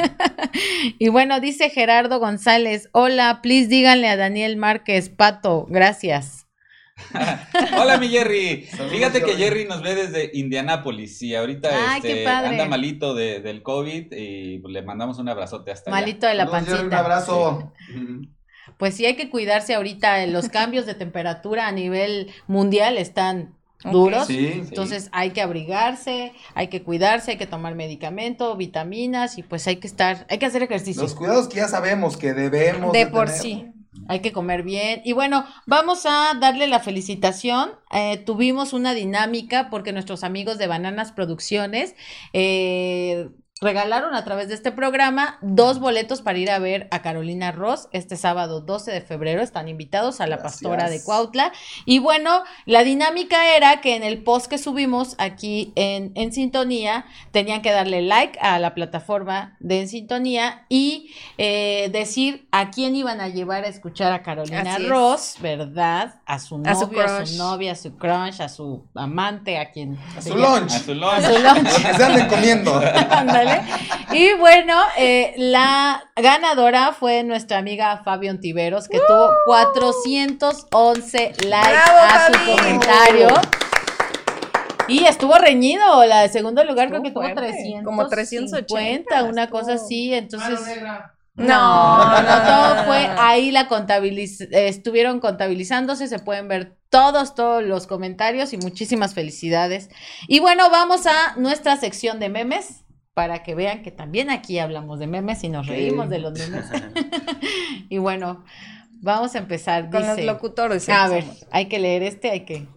[0.99, 6.48] y bueno, dice Gerardo González, hola, please díganle a Daniel Márquez, Pato, gracias.
[7.77, 8.67] Hola, mi Jerry.
[8.89, 14.61] Fíjate que Jerry nos ve desde Indianápolis y ahorita este, anda malito del COVID y
[14.67, 16.81] le mandamos un abrazote hasta Malito de la pancita.
[16.81, 17.73] Un abrazo.
[18.77, 20.25] Pues sí, hay que cuidarse ahorita.
[20.27, 24.29] Los cambios de temperatura a nivel mundial están duros.
[24.29, 29.77] Entonces hay que abrigarse, hay que cuidarse, hay que tomar medicamento, vitaminas y pues hay
[29.77, 31.01] que estar, hay que hacer ejercicio.
[31.01, 32.91] Los cuidados que ya sabemos que debemos.
[32.93, 33.71] De, por sí.
[34.07, 35.01] Hay que comer bien.
[35.03, 37.71] Y bueno, vamos a darle la felicitación.
[37.91, 41.95] Eh, tuvimos una dinámica porque nuestros amigos de Bananas Producciones
[42.33, 43.29] eh,
[43.61, 47.89] regalaron a través de este programa dos boletos para ir a ver a Carolina Ross
[47.91, 49.41] este sábado 12 de febrero.
[49.41, 51.51] Están invitados a la pastora de Cuautla.
[51.85, 57.05] Y bueno, la dinámica era que en el post que subimos aquí en, en Sintonía,
[57.31, 62.95] tenían que darle like a la plataforma de En Sintonía y eh, decir a quién
[62.95, 66.15] iban a llevar a escuchar a Carolina Ross, ¿verdad?
[66.25, 69.97] A su novio, a su, novia, a su crush, a su amante, a quien...
[70.17, 70.71] A su lunch.
[70.71, 71.09] A su lunch.
[71.19, 71.75] A su lunch.
[71.75, 72.81] que se anden comiendo.
[74.11, 82.27] Y bueno, eh, la ganadora fue nuestra amiga Fabián Tiveros, que tuvo 411 likes a
[82.27, 83.27] su comentario.
[84.87, 87.83] Y estuvo reñido, la de segundo lugar creo que tuvo 300.
[87.83, 89.23] Como 380.
[89.23, 90.59] una cosa así, entonces...
[91.35, 97.63] No, no, no, todo fue ahí la contabiliz estuvieron contabilizándose, se pueden ver todos, todos
[97.63, 99.89] los comentarios y muchísimas felicidades.
[100.27, 102.83] Y bueno, vamos a nuestra sección de memes
[103.13, 106.65] para que vean que también aquí hablamos de memes y nos reímos de los memes.
[107.89, 108.45] y bueno,
[109.01, 109.89] vamos a empezar.
[109.89, 110.87] Con los locutores.
[110.89, 112.67] A ver, hay que leer este, hay que...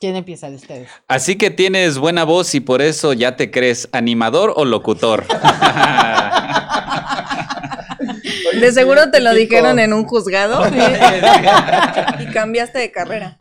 [0.00, 0.88] ¿Quién empieza de ustedes?
[1.08, 5.26] Así que tienes buena voz y por eso ya te crees animador o locutor.
[8.60, 10.62] de seguro te lo dijeron en un juzgado
[12.20, 13.36] y cambiaste de carrera.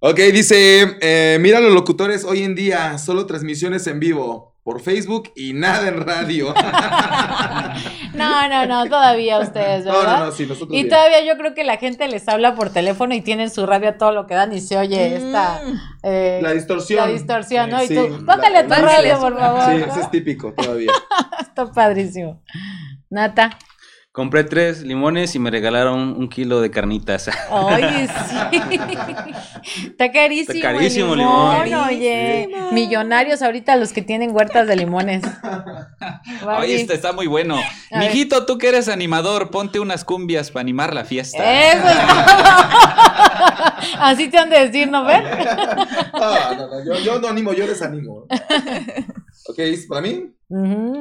[0.00, 5.30] Ok, dice, eh, mira los locutores hoy en día, solo transmisiones en vivo por Facebook
[5.36, 6.52] y nada en radio.
[8.14, 10.02] No, no, no, todavía ustedes, ¿verdad?
[10.04, 10.78] No, no, no, sí, nosotros.
[10.78, 13.96] Y todavía yo creo que la gente les habla por teléfono y tienen su radio
[13.98, 15.60] todo lo que dan y se oye esta.
[15.64, 15.80] Mm.
[16.04, 17.08] Eh, la distorsión.
[17.08, 17.82] La distorsión, ¿no?
[17.82, 19.64] Y tú, póngale tu radio, por favor.
[19.64, 20.92] Sí, eso es típico todavía.
[21.40, 22.40] Está padrísimo.
[23.10, 23.58] Nata.
[24.14, 27.28] Compré tres limones y me regalaron un kilo de carnitas.
[27.50, 29.88] Oye, sí.
[29.88, 30.54] Está carísimo.
[30.54, 31.74] Está carísimo el limón.
[31.88, 35.24] Oye, millonarios ahorita los que tienen huertas de limones.
[36.46, 37.58] Oye, este está muy bueno.
[37.90, 41.42] Mijito, tú que eres animador, ponte unas cumbias para animar la fiesta.
[43.98, 45.24] Así te han de decir, ¿no ven?
[46.12, 48.28] no, no, no, yo, yo no animo, yo desanimo.
[49.48, 49.58] Ok,
[49.88, 50.30] ¿para mí?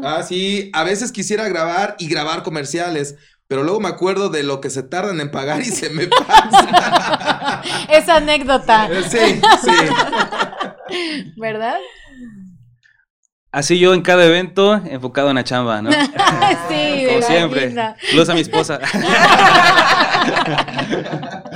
[0.04, 3.16] Ah, sí, a veces quisiera grabar y grabar comerciales,
[3.48, 7.62] pero luego me acuerdo de lo que se tardan en pagar y se me pasa.
[7.90, 8.88] Esa anécdota.
[9.10, 9.72] Sí, sí.
[11.38, 11.78] ¿Verdad?
[13.52, 15.92] Así yo en cada evento enfocado en la chamba, ¿no?
[16.70, 17.76] sí, Como siempre.
[18.10, 18.80] Saludos a mi esposa.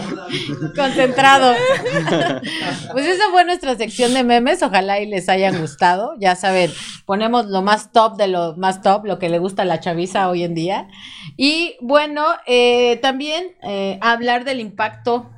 [0.76, 1.54] Concentrado.
[2.92, 4.64] Pues esa fue nuestra sección de memes.
[4.64, 6.14] Ojalá y les hayan gustado.
[6.20, 6.72] Ya saben,
[7.06, 10.30] ponemos lo más top de lo más top, lo que le gusta a la chaviza
[10.30, 10.88] hoy en día.
[11.36, 15.30] Y bueno, eh, también eh, hablar del impacto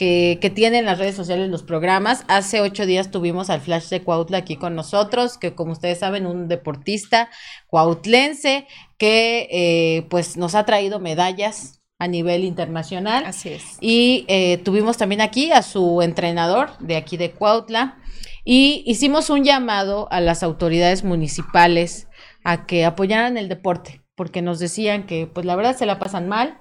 [0.00, 2.24] que, tienen las redes sociales los programas.
[2.26, 6.26] Hace ocho días tuvimos al Flash de Cuautla aquí con nosotros, que como ustedes saben,
[6.26, 7.28] un deportista
[7.66, 8.66] cuautlense
[8.96, 13.24] que eh, pues nos ha traído medallas a nivel internacional.
[13.26, 13.76] Así es.
[13.80, 17.98] Y eh, tuvimos también aquí a su entrenador de aquí de Cuautla.
[18.42, 22.08] y hicimos un llamado a las autoridades municipales
[22.42, 26.26] a que apoyaran el deporte, porque nos decían que pues la verdad se la pasan
[26.26, 26.58] mal,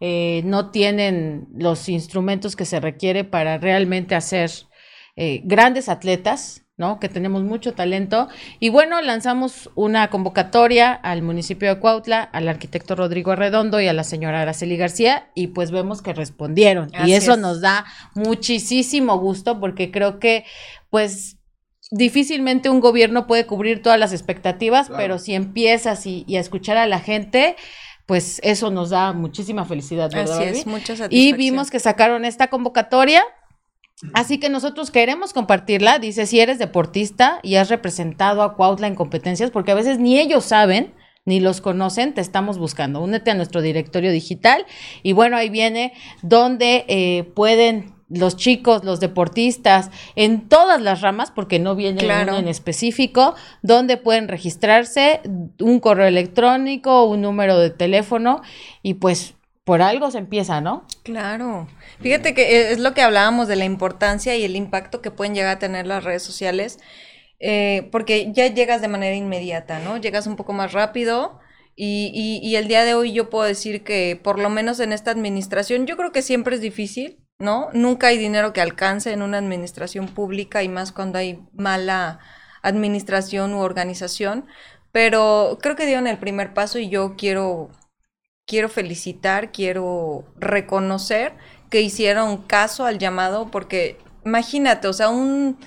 [0.00, 4.50] eh, no tienen los instrumentos que se requiere para realmente hacer
[5.16, 6.98] eh, grandes atletas, ¿no?
[6.98, 8.28] Que tenemos mucho talento.
[8.58, 13.92] Y bueno, lanzamos una convocatoria al municipio de Cuautla, al arquitecto Rodrigo Arredondo y a
[13.92, 16.90] la señora Araceli García, y pues vemos que respondieron.
[17.04, 20.44] y eso nos da muchísimo gusto porque creo que,
[20.90, 21.36] pues,
[21.90, 26.86] difícilmente un gobierno puede cubrir todas las expectativas, pero si empiezas y, a escuchar a
[26.86, 27.54] la gente,
[28.06, 30.38] pues eso nos da muchísima felicidad, ¿verdad?
[30.38, 33.22] Así es, mucha Y vimos que sacaron esta convocatoria
[34.14, 35.98] Así que nosotros queremos compartirla.
[35.98, 40.18] Dice, si eres deportista y has representado a Cuautla en competencias, porque a veces ni
[40.18, 43.00] ellos saben ni los conocen, te estamos buscando.
[43.00, 44.66] Únete a nuestro directorio digital
[45.02, 51.30] y bueno, ahí viene donde eh, pueden los chicos, los deportistas, en todas las ramas,
[51.30, 55.22] porque no viene uno en específico, donde pueden registrarse,
[55.58, 58.42] un correo electrónico, un número de teléfono
[58.82, 59.34] y pues
[59.64, 60.86] por algo se empieza, ¿no?
[61.04, 61.68] Claro.
[62.00, 65.56] Fíjate que es lo que hablábamos de la importancia y el impacto que pueden llegar
[65.56, 66.80] a tener las redes sociales,
[67.38, 69.96] eh, porque ya llegas de manera inmediata, ¿no?
[69.96, 71.38] Llegas un poco más rápido.
[71.74, 72.10] Y,
[72.42, 75.86] y, el día de hoy yo puedo decir que por lo menos en esta administración,
[75.86, 77.70] yo creo que siempre es difícil, ¿no?
[77.72, 82.20] Nunca hay dinero que alcance en una administración pública y más cuando hay mala
[82.60, 84.46] administración u organización,
[84.92, 87.70] pero creo que dieron el primer paso y yo quiero
[88.46, 91.34] quiero felicitar, quiero reconocer
[91.70, 95.58] que hicieron caso al llamado, porque imagínate, o sea, un,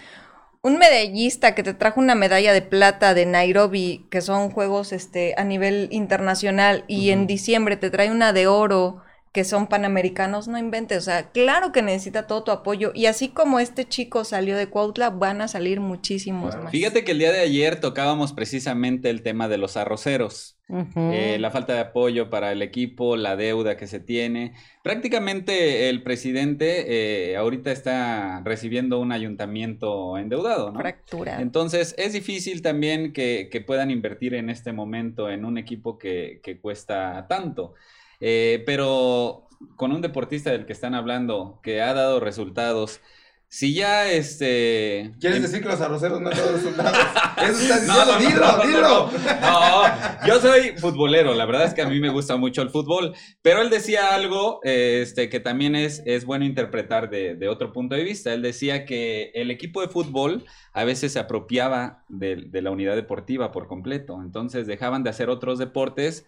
[0.61, 5.33] un medallista que te trajo una medalla de plata de Nairobi, que son juegos este,
[5.37, 9.01] a nivel internacional, y en diciembre te trae una de oro
[9.35, 13.27] que son panamericanos, no inventes, o sea, claro que necesita todo tu apoyo y así
[13.27, 16.71] como este chico salió de Cuautla, van a salir muchísimos más.
[16.71, 21.51] Fíjate que el día de ayer tocábamos precisamente el tema de los arroceros, eh, la
[21.51, 24.53] falta de apoyo para el equipo, la deuda que se tiene.
[24.85, 30.79] Prácticamente el presidente eh, ahorita está recibiendo un ayuntamiento endeudado, ¿no?
[30.79, 31.41] Fractura.
[31.41, 36.57] Entonces es difícil también que, puedan invertir en este momento en un equipo que, que
[36.57, 37.73] cuesta tanto.
[38.19, 43.01] Eh, pero con un deportista del que están hablando, que ha dado resultados,
[43.47, 45.13] si ya este.
[45.19, 46.97] ¿Quieres decir que los arroceros no han dado resultados?
[47.37, 49.11] Eso está diciendo, no, dilo, dilo.
[49.39, 53.13] No, yo soy futbolero, la verdad es que a mí me gusta mucho el fútbol,
[53.41, 57.95] pero él decía algo este, que también es, es bueno interpretar de, de, otro punto
[57.95, 58.33] de vista.
[58.33, 60.43] Él decía que el equipo de fútbol
[60.73, 65.29] a veces se apropiaba de, de la unidad deportiva por completo, entonces dejaban de hacer
[65.29, 66.25] otros deportes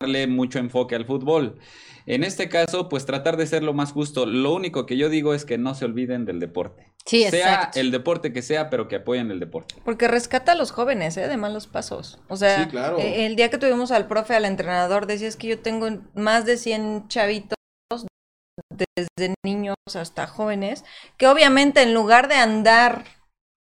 [0.00, 1.58] darle mucho enfoque al fútbol.
[2.06, 4.26] En este caso, pues tratar de ser lo más justo.
[4.26, 6.92] Lo único que yo digo es que no se olviden del deporte.
[7.04, 9.74] Sí, sea el deporte que sea, pero que apoyen el deporte.
[9.84, 11.26] Porque rescata a los jóvenes, ¿eh?
[11.26, 12.18] De malos pasos.
[12.28, 12.68] O sea,
[12.98, 16.56] eh, el día que tuvimos al profe, al entrenador, decías que yo tengo más de
[16.56, 17.56] 100 chavitos
[18.96, 20.84] desde niños hasta jóvenes,
[21.16, 23.04] que obviamente en lugar de andar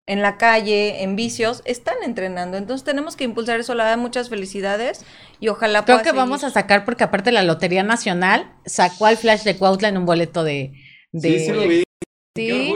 [0.07, 2.57] en la calle, en vicios, están entrenando.
[2.57, 3.75] Entonces tenemos que impulsar eso.
[3.75, 5.05] La da muchas felicidades
[5.41, 9.43] y ojalá Creo que vamos a sacar, porque aparte la Lotería Nacional sacó al Flash
[9.45, 10.73] de Cuautla en un boleto de...
[11.13, 11.85] Sí, sí lo vi.
[12.37, 12.75] Sí,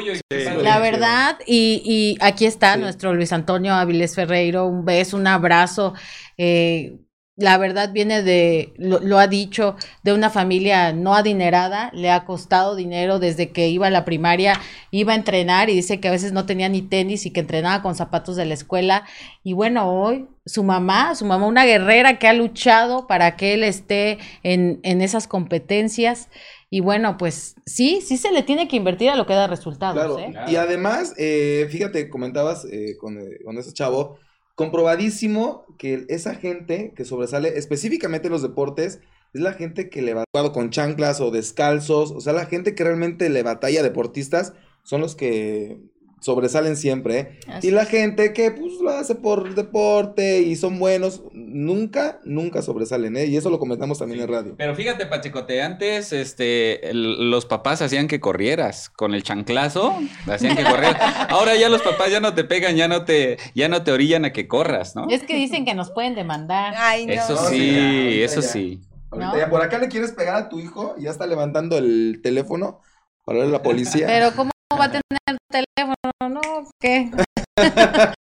[0.62, 5.94] la verdad, y, y aquí está nuestro Luis Antonio Avilés Ferreiro, un beso, un abrazo.
[6.36, 7.00] Eh,
[7.38, 12.74] la verdad viene de, lo, ha dicho, de una familia no adinerada, le ha costado
[12.74, 14.60] dinero desde que iba a la primaria,
[14.90, 17.80] iba a entrenar y dice que a veces no tenía ni tenis y que entrenaba
[17.80, 19.04] con zapatos de la escuela.
[19.44, 23.62] Y bueno, hoy su mamá, su mamá, una guerrera que ha luchado para que él
[23.62, 26.28] esté en, en esas competencias.
[26.70, 30.20] Y bueno, pues sí, sí se le tiene que invertir a lo que da resultados.
[30.20, 30.34] ¿eh?
[30.48, 34.18] Y además, eh, fíjate, comentabas eh, con, con ese chavo,
[34.58, 38.98] comprobadísimo que esa gente que sobresale, específicamente en los deportes,
[39.32, 42.82] es la gente que le va con chanclas o descalzos, o sea, la gente que
[42.82, 45.78] realmente le batalla deportistas son los que
[46.20, 47.18] sobresalen siempre.
[47.18, 47.60] ¿eh?
[47.62, 53.16] Y la gente que pues lo hace por deporte y son buenos, nunca, nunca sobresalen,
[53.16, 53.26] ¿eh?
[53.26, 54.54] Y eso lo comentamos también en radio.
[54.56, 60.64] Pero fíjate, Pachecote, antes este, los papás hacían que corrieras con el chanclazo, hacían que
[60.64, 60.96] corrieras.
[61.30, 64.24] Ahora ya los papás ya no te pegan, ya no te, ya no te orillan
[64.24, 65.06] a que corras, ¿no?
[65.08, 66.74] Es que dicen que nos pueden demandar.
[67.08, 68.80] Eso sí, eso sí.
[69.10, 72.80] Ahorita por acá le quieres pegar a tu hijo y ya está levantando el teléfono
[73.24, 74.06] para ver a la policía.
[74.06, 75.94] Pero ¿cómo va a tener teléfono?
[76.28, 76.40] ¿No?
[76.80, 77.10] ¿Qué?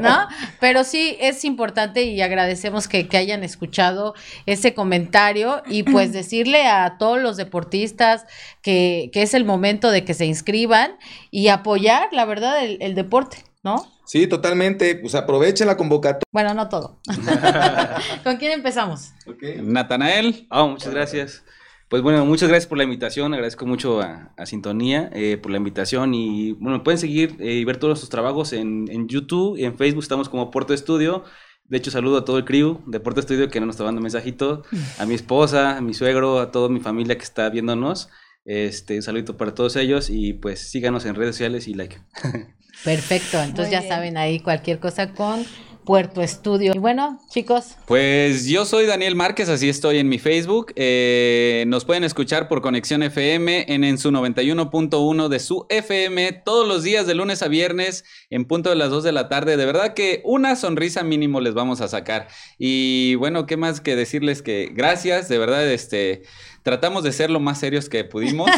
[0.00, 0.28] ¿no?
[0.60, 4.14] Pero sí es importante y agradecemos que, que hayan escuchado
[4.46, 8.26] ese comentario y pues decirle a todos los deportistas
[8.62, 10.92] que, que es el momento de que se inscriban
[11.30, 13.86] y apoyar, la verdad, el, el deporte, ¿no?
[14.10, 14.96] Sí, totalmente.
[14.96, 16.24] Pues aprovechen la convocatoria.
[16.32, 16.98] Bueno, no todo.
[18.24, 19.12] ¿Con quién empezamos?
[19.24, 19.60] Okay.
[19.62, 20.48] Natanael.
[20.50, 21.44] Oh, muchas gracias.
[21.90, 25.56] Pues bueno, muchas gracias por la invitación, agradezco mucho a, a Sintonía eh, por la
[25.56, 29.64] invitación y bueno, pueden seguir eh, y ver todos sus trabajos en, en, YouTube y
[29.64, 31.24] en Facebook, estamos como Puerto Estudio.
[31.64, 34.62] De hecho, saludo a todo el crew de Puerto Estudio que nos está dando mensajito,
[35.00, 38.08] a mi esposa, a mi suegro, a toda mi familia que está viéndonos.
[38.44, 41.98] Este, un saludito para todos ellos y pues síganos en redes sociales y like.
[42.84, 43.92] Perfecto, entonces Muy ya bien.
[43.92, 45.44] saben ahí cualquier cosa con
[45.84, 46.72] Puerto Estudio.
[46.74, 47.76] Y bueno, chicos.
[47.86, 50.72] Pues yo soy Daniel Márquez, así estoy en mi Facebook.
[50.76, 56.66] Eh, nos pueden escuchar por Conexión FM en, en su 91.1 de su FM todos
[56.66, 59.56] los días de lunes a viernes en punto de las 2 de la tarde.
[59.56, 62.28] De verdad que una sonrisa mínimo les vamos a sacar.
[62.58, 65.28] Y bueno, ¿qué más que decirles que gracias?
[65.28, 66.22] De verdad, este...
[66.62, 68.50] Tratamos de ser lo más serios que pudimos,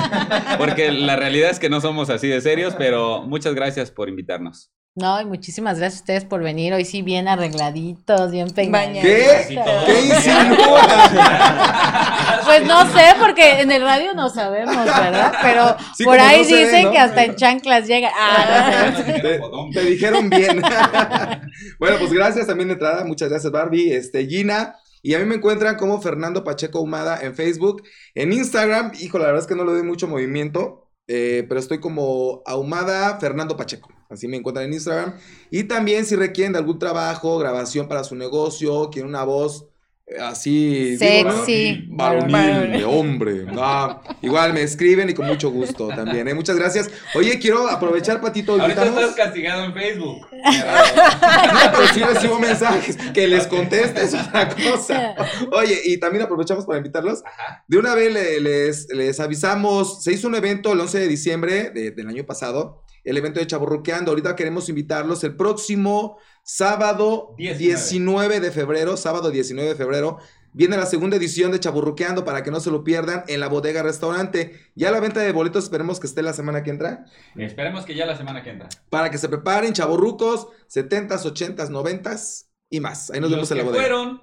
[0.58, 4.70] porque la realidad es que no somos así de serios, pero muchas gracias por invitarnos.
[4.96, 6.74] No, y muchísimas gracias a ustedes por venir.
[6.74, 9.00] Hoy sí bien arregladitos, bien peinados.
[9.00, 9.60] ¿Qué?
[9.86, 11.10] ¿Qué insinúas?
[12.44, 15.32] Pues no sé, porque en el radio no sabemos, ¿verdad?
[15.42, 16.90] Pero sí, por ahí no dicen ve, ¿no?
[16.90, 18.10] que hasta en chanclas llega.
[18.16, 19.12] Ah, no sé.
[19.20, 19.40] te,
[19.72, 20.60] te, dijeron bien.
[21.78, 23.04] bueno, pues gracias también de entrada.
[23.04, 23.92] Muchas gracias, Barbie.
[23.92, 24.76] Este, Gina.
[25.02, 27.82] Y a mí me encuentran como Fernando Pacheco Humada en Facebook.
[28.14, 31.78] En Instagram, híjole, la verdad es que no le doy mucho movimiento, eh, pero estoy
[31.78, 33.90] como Ahumada Fernando Pacheco.
[34.10, 35.14] Así me encuentran en Instagram.
[35.50, 39.70] Y también si requieren de algún trabajo, grabación para su negocio, quieren una voz
[40.18, 43.46] así sexy, digo, varonil, de hombre.
[43.56, 46.26] Ah, igual me escriben y con mucho gusto también.
[46.28, 46.34] ¿eh?
[46.34, 46.90] Muchas gracias.
[47.14, 48.60] Oye, quiero aprovechar, Patito.
[48.60, 50.26] Ahorita estás castigado en Facebook.
[50.32, 52.96] no, pero sí recibo mensajes.
[53.14, 55.14] Que les conteste es otra cosa.
[55.52, 57.22] Oye, y también aprovechamos para invitarlos.
[57.68, 61.70] De una vez les, les, les, avisamos, se hizo un evento el 11 de diciembre
[61.70, 62.82] de, del año pasado.
[63.04, 64.10] El evento de Chaburruqueando.
[64.10, 67.66] Ahorita queremos invitarlos el próximo sábado 19.
[67.66, 70.18] 19 de febrero, sábado 19 de febrero,
[70.52, 73.82] viene la segunda edición de Chaburruqueando para que no se lo pierdan en la bodega
[73.82, 74.58] restaurante.
[74.74, 77.04] Ya la venta de boletos esperemos que esté la semana que entra.
[77.36, 78.68] Esperemos que ya la semana que entra.
[78.88, 83.10] Para que se preparen chaburrucos, 70s, 80s, 90s y más.
[83.10, 83.82] Ahí nos Los vemos en la bodega.
[83.82, 84.20] fueron,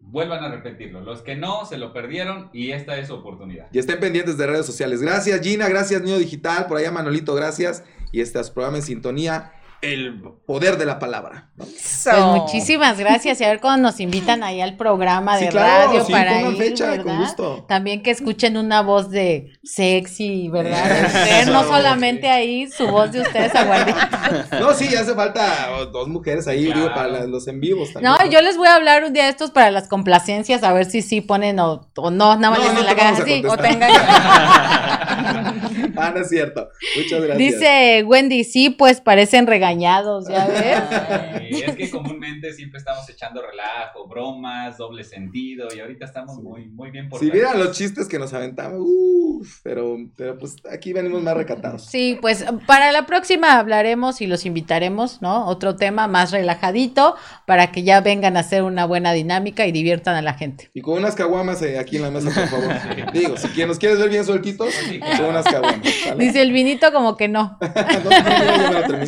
[0.00, 1.00] vuelvan a repetirlo.
[1.00, 3.68] Los que no, se lo perdieron y esta es su oportunidad.
[3.72, 5.02] Y estén pendientes de redes sociales.
[5.02, 7.84] Gracias Gina, gracias Niño Digital, por allá Manolito, gracias.
[8.12, 9.52] Y este es programa en sintonía
[9.82, 11.50] el poder de la palabra.
[11.56, 11.64] ¿no?
[11.64, 12.10] So.
[12.10, 15.88] Pues muchísimas gracias y a ver cuando nos invitan ahí al programa de sí, claro,
[15.88, 17.04] radio sí, para ir, fecha, ¿verdad?
[17.04, 17.64] Con gusto.
[17.68, 21.04] También que escuchen una voz de sexy, ¿verdad?
[21.06, 24.06] Usted, no solamente ahí su voz de ustedes aguardientes.
[24.60, 26.80] No, sí, hace falta dos mujeres ahí, claro.
[26.80, 28.12] digo, para los en vivos también.
[28.12, 30.86] No, yo les voy a hablar un día de estos para las complacencias, a ver
[30.86, 33.44] si sí ponen o, o no, nada más no, les no la cara así.
[33.46, 33.92] O tengan.
[36.00, 36.68] ah, no es cierto.
[36.96, 37.38] Muchas gracias.
[37.38, 40.82] Dice Wendy, sí, pues parecen regañados, ya ves.
[40.90, 46.66] Ay, es que comúnmente siempre estamos echando relajo, bromas, doble sentido, y ahorita estamos muy,
[46.66, 50.92] muy bien por Si vieran los chistes que nos aventamos, uff, pero, pero pues aquí
[50.92, 51.84] venimos más recatados.
[51.84, 55.46] Sí, pues para la próxima hablaremos y los invitaremos, ¿no?
[55.46, 57.16] Otro tema más relajadito
[57.46, 60.70] para que ya vengan a hacer una buena dinámica y diviertan a la gente.
[60.74, 63.12] Y con unas caguamas eh, aquí en la mesa, por favor.
[63.12, 65.16] Digo, si nos quieres ver bien sueltitos, sí, claro.
[65.16, 65.80] con unas caguamas.
[66.16, 67.58] Dice el vinito como que no.
[68.86, 69.06] terminé.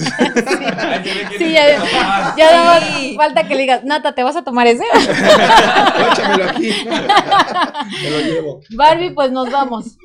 [1.39, 4.85] Sí, ya, ya, ya falta que le digas, Nata, ¿te vas a tomar ese?
[6.13, 6.71] Échamelo aquí.
[8.03, 8.61] Me lo llevo.
[8.77, 9.97] Barbie, pues nos vamos.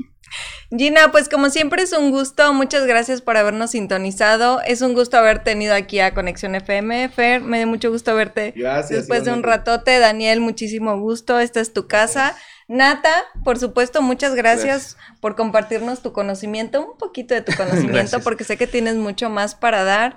[0.75, 5.17] Gina, pues como siempre es un gusto, muchas gracias por habernos sintonizado, es un gusto
[5.17, 9.33] haber tenido aquí a Conexión FM, Fer, me dio mucho gusto verte gracias, después de
[9.33, 12.35] un ratote, Daniel, muchísimo gusto, esta es tu casa,
[12.67, 18.21] Nata, por supuesto, muchas gracias, gracias, por compartirnos tu conocimiento, un poquito de tu conocimiento,
[18.21, 20.15] porque sé que tienes mucho más para dar.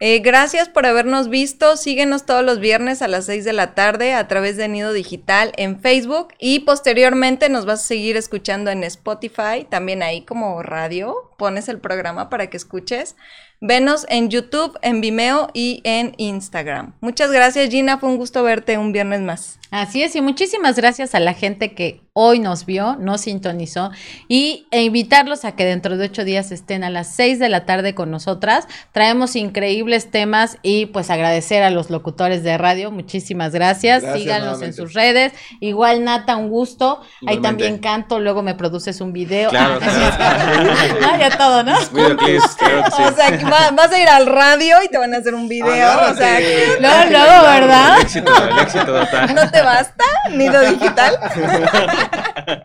[0.00, 1.76] Eh, gracias por habernos visto.
[1.76, 5.52] Síguenos todos los viernes a las 6 de la tarde a través de Nido Digital
[5.56, 11.32] en Facebook y posteriormente nos vas a seguir escuchando en Spotify, también ahí como radio.
[11.36, 13.16] Pones el programa para que escuches.
[13.60, 16.94] Venos en YouTube, en Vimeo y en Instagram.
[17.00, 17.98] Muchas gracias, Gina.
[17.98, 19.58] Fue un gusto verte un viernes más.
[19.70, 23.92] Así es, y muchísimas gracias a la gente que hoy nos vio, nos sintonizó
[24.26, 27.64] y e invitarlos a que dentro de ocho días estén a las seis de la
[27.64, 28.66] tarde con nosotras.
[28.90, 32.90] Traemos increíbles temas y pues agradecer a los locutores de radio.
[32.90, 34.02] Muchísimas gracias.
[34.02, 34.66] gracias Síganos nuevamente.
[34.66, 35.32] en sus redes.
[35.60, 37.02] Igual, Nata, un gusto.
[37.20, 37.30] Igualmente.
[37.30, 39.50] Ahí también canto, luego me produces un video.
[39.50, 41.76] Claro, ah, ya todo, ¿no?
[41.78, 46.10] O sea, vas a ir al radio y te van a hacer un video.
[46.10, 46.40] O sea,
[46.80, 47.96] no, no, ¿verdad?
[47.96, 49.34] El éxito, el éxito total.
[49.34, 50.04] ¿No basta?
[50.32, 51.18] Nido digital.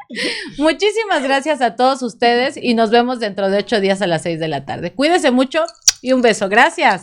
[0.58, 4.40] Muchísimas gracias a todos ustedes y nos vemos dentro de ocho días a las seis
[4.40, 4.94] de la tarde.
[4.94, 5.66] Cuídense mucho
[6.02, 6.50] y un beso.
[6.50, 7.02] Gracias.